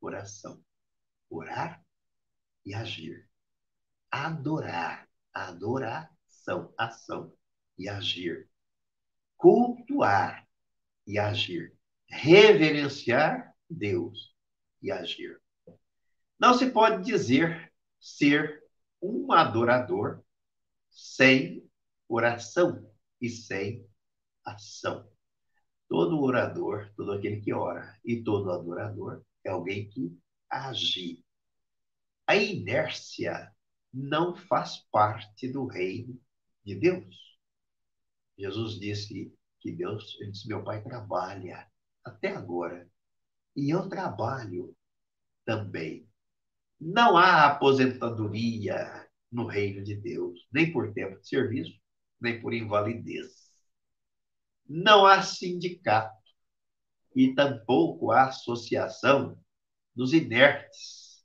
oração. 0.00 0.62
Orar 1.30 1.84
e 2.64 2.74
agir. 2.74 3.28
Adorar. 4.10 5.08
Adoração, 5.32 6.74
ação 6.76 7.34
e 7.78 7.88
agir. 7.88 8.50
Cultuar 9.36 10.46
e 11.06 11.18
agir. 11.18 11.74
Reverenciar 12.12 13.56
Deus 13.68 14.36
e 14.82 14.92
agir. 14.92 15.40
Não 16.38 16.52
se 16.52 16.70
pode 16.70 17.02
dizer 17.02 17.72
ser 17.98 18.62
um 19.00 19.32
adorador 19.32 20.22
sem 20.90 21.66
oração 22.06 22.86
e 23.18 23.30
sem 23.30 23.88
ação. 24.44 25.10
Todo 25.88 26.20
orador, 26.20 26.92
todo 26.96 27.12
aquele 27.12 27.40
que 27.40 27.52
ora 27.52 27.98
e 28.04 28.22
todo 28.22 28.52
adorador 28.52 29.24
é 29.42 29.50
alguém 29.50 29.88
que 29.88 30.14
age. 30.50 31.24
A 32.26 32.36
inércia 32.36 33.50
não 33.92 34.36
faz 34.36 34.78
parte 34.90 35.48
do 35.48 35.66
reino 35.66 36.20
de 36.62 36.74
Deus. 36.74 37.38
Jesus 38.36 38.78
disse 38.78 39.34
que 39.60 39.72
Deus, 39.72 40.16
ele 40.20 40.32
disse, 40.32 40.46
meu 40.46 40.62
pai 40.62 40.82
trabalha 40.82 41.70
até 42.04 42.34
agora 42.34 42.88
e 43.54 43.70
eu 43.70 43.88
trabalho 43.88 44.74
também. 45.44 46.08
Não 46.80 47.16
há 47.16 47.46
aposentadoria 47.46 49.08
no 49.30 49.46
reino 49.46 49.84
de 49.84 49.94
Deus, 49.94 50.46
nem 50.52 50.72
por 50.72 50.92
tempo 50.92 51.20
de 51.20 51.28
serviço, 51.28 51.72
nem 52.20 52.40
por 52.40 52.52
invalidez. 52.52 53.50
Não 54.68 55.06
há 55.06 55.22
sindicato 55.22 56.22
e 57.14 57.34
tampouco 57.34 58.10
há 58.10 58.28
associação 58.28 59.38
dos 59.94 60.12
inertes, 60.12 61.24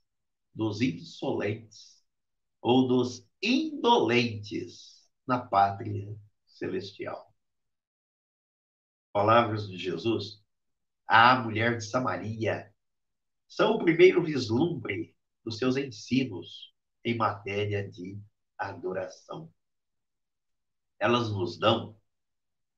dos 0.54 0.80
insolentes 0.80 2.04
ou 2.60 2.86
dos 2.86 3.26
indolentes 3.42 5.08
na 5.26 5.38
pátria 5.38 6.14
celestial. 6.46 7.32
Palavras 9.12 9.68
de 9.68 9.76
Jesus 9.78 10.37
à 11.08 11.40
mulher 11.40 11.78
de 11.78 11.84
Samaria 11.84 12.70
são 13.48 13.72
o 13.72 13.78
primeiro 13.78 14.22
vislumbre 14.22 15.16
dos 15.42 15.56
seus 15.56 15.76
ensinos 15.76 16.74
em 17.02 17.16
matéria 17.16 17.88
de 17.88 18.20
adoração. 18.58 19.50
Elas 20.98 21.30
nos 21.30 21.58
dão 21.58 21.96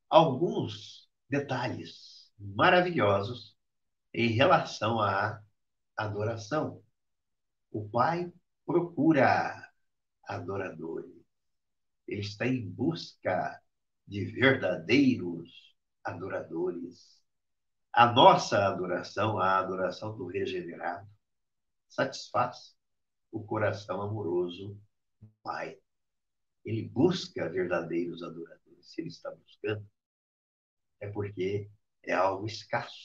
alguns 0.09 1.11
detalhes 1.28 2.31
maravilhosos 2.39 3.57
em 4.14 4.28
relação 4.28 5.01
à 5.01 5.43
adoração. 5.97 6.83
O 7.72 7.89
Pai 7.89 8.33
procura 8.64 9.68
adoradores. 10.24 11.11
Ele 12.07 12.20
está 12.20 12.47
em 12.47 12.68
busca 12.68 13.61
de 14.07 14.24
verdadeiros 14.24 15.74
adoradores. 16.05 17.20
A 18.01 18.11
nossa 18.11 18.66
adoração, 18.66 19.38
a 19.38 19.59
adoração 19.59 20.16
do 20.16 20.26
regenerado, 20.26 21.07
satisfaz 21.86 22.74
o 23.30 23.44
coração 23.44 24.01
amoroso 24.01 24.80
do 25.20 25.28
Pai. 25.42 25.78
Ele 26.64 26.88
busca 26.88 27.51
verdadeiros 27.51 28.22
adoradores. 28.22 28.90
Se 28.90 29.03
ele 29.03 29.09
está 29.09 29.30
buscando, 29.30 29.86
é 30.98 31.09
porque 31.09 31.70
é 32.03 32.14
algo 32.14 32.46
escasso 32.46 32.96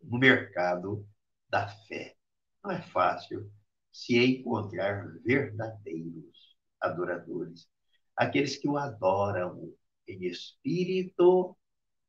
no 0.00 0.20
mercado 0.20 1.04
da 1.48 1.66
fé. 1.88 2.14
Não 2.62 2.70
é 2.70 2.80
fácil 2.80 3.50
se 3.90 4.16
encontrar 4.24 5.18
verdadeiros 5.24 6.56
adoradores, 6.80 7.68
aqueles 8.14 8.56
que 8.56 8.68
o 8.68 8.78
adoram 8.78 9.74
em 10.06 10.26
espírito 10.26 11.58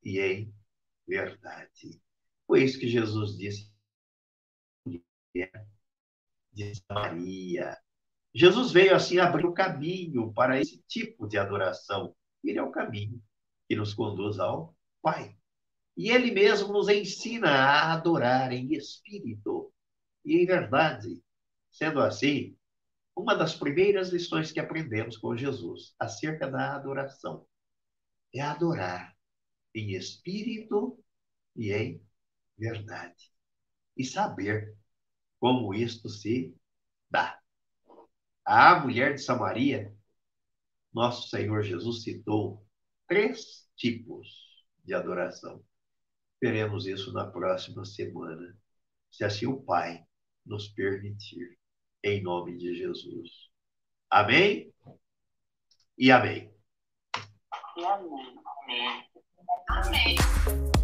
e 0.03 0.19
em 0.19 0.53
verdade. 1.07 2.04
Foi 2.47 2.63
isso 2.63 2.79
que 2.79 2.87
Jesus 2.87 3.37
disse 3.37 3.73
de 6.55 6.71
Maria. 6.89 7.77
Jesus 8.33 8.71
veio 8.71 8.95
assim 8.95 9.17
abrir 9.17 9.45
o 9.45 9.53
caminho 9.53 10.33
para 10.33 10.59
esse 10.59 10.81
tipo 10.87 11.27
de 11.27 11.37
adoração. 11.37 12.15
Ele 12.43 12.59
é 12.59 12.63
o 12.63 12.71
caminho 12.71 13.21
que 13.67 13.75
nos 13.75 13.93
conduz 13.93 14.39
ao 14.39 14.75
Pai. 15.01 15.37
E 15.97 16.09
ele 16.09 16.31
mesmo 16.31 16.73
nos 16.73 16.89
ensina 16.89 17.49
a 17.49 17.93
adorar 17.93 18.51
em 18.51 18.73
espírito 18.73 19.71
e 20.23 20.37
em 20.37 20.45
verdade. 20.45 21.23
Sendo 21.71 22.01
assim, 22.01 22.57
uma 23.15 23.35
das 23.35 23.55
primeiras 23.55 24.09
lições 24.09 24.51
que 24.51 24.59
aprendemos 24.59 25.17
com 25.17 25.35
Jesus 25.35 25.95
acerca 25.97 26.49
da 26.49 26.75
adoração 26.75 27.47
é 28.33 28.41
adorar 28.41 29.15
em 29.73 29.91
espírito 29.91 31.01
e 31.55 31.71
em 31.71 32.05
verdade. 32.57 33.31
E 33.97 34.03
saber 34.03 34.75
como 35.39 35.73
isto 35.73 36.09
se 36.09 36.55
dá. 37.09 37.39
A 38.43 38.79
mulher 38.79 39.15
de 39.15 39.21
Samaria, 39.21 39.95
nosso 40.93 41.29
Senhor 41.29 41.63
Jesus 41.63 42.03
citou 42.03 42.65
três 43.07 43.67
tipos 43.75 44.27
de 44.83 44.93
adoração. 44.93 45.63
Veremos 46.41 46.85
isso 46.85 47.11
na 47.11 47.25
próxima 47.25 47.85
semana, 47.85 48.55
se 49.11 49.23
assim 49.23 49.47
o 49.47 49.61
Pai 49.61 50.05
nos 50.45 50.67
permitir, 50.67 51.57
em 52.03 52.21
nome 52.21 52.57
de 52.57 52.75
Jesus. 52.75 53.49
Amém? 54.09 54.71
E 55.97 56.11
amém. 56.11 56.53
E 57.77 57.83
amém. 57.83 58.39
Amém. 58.67 59.09
amém. 59.67 60.74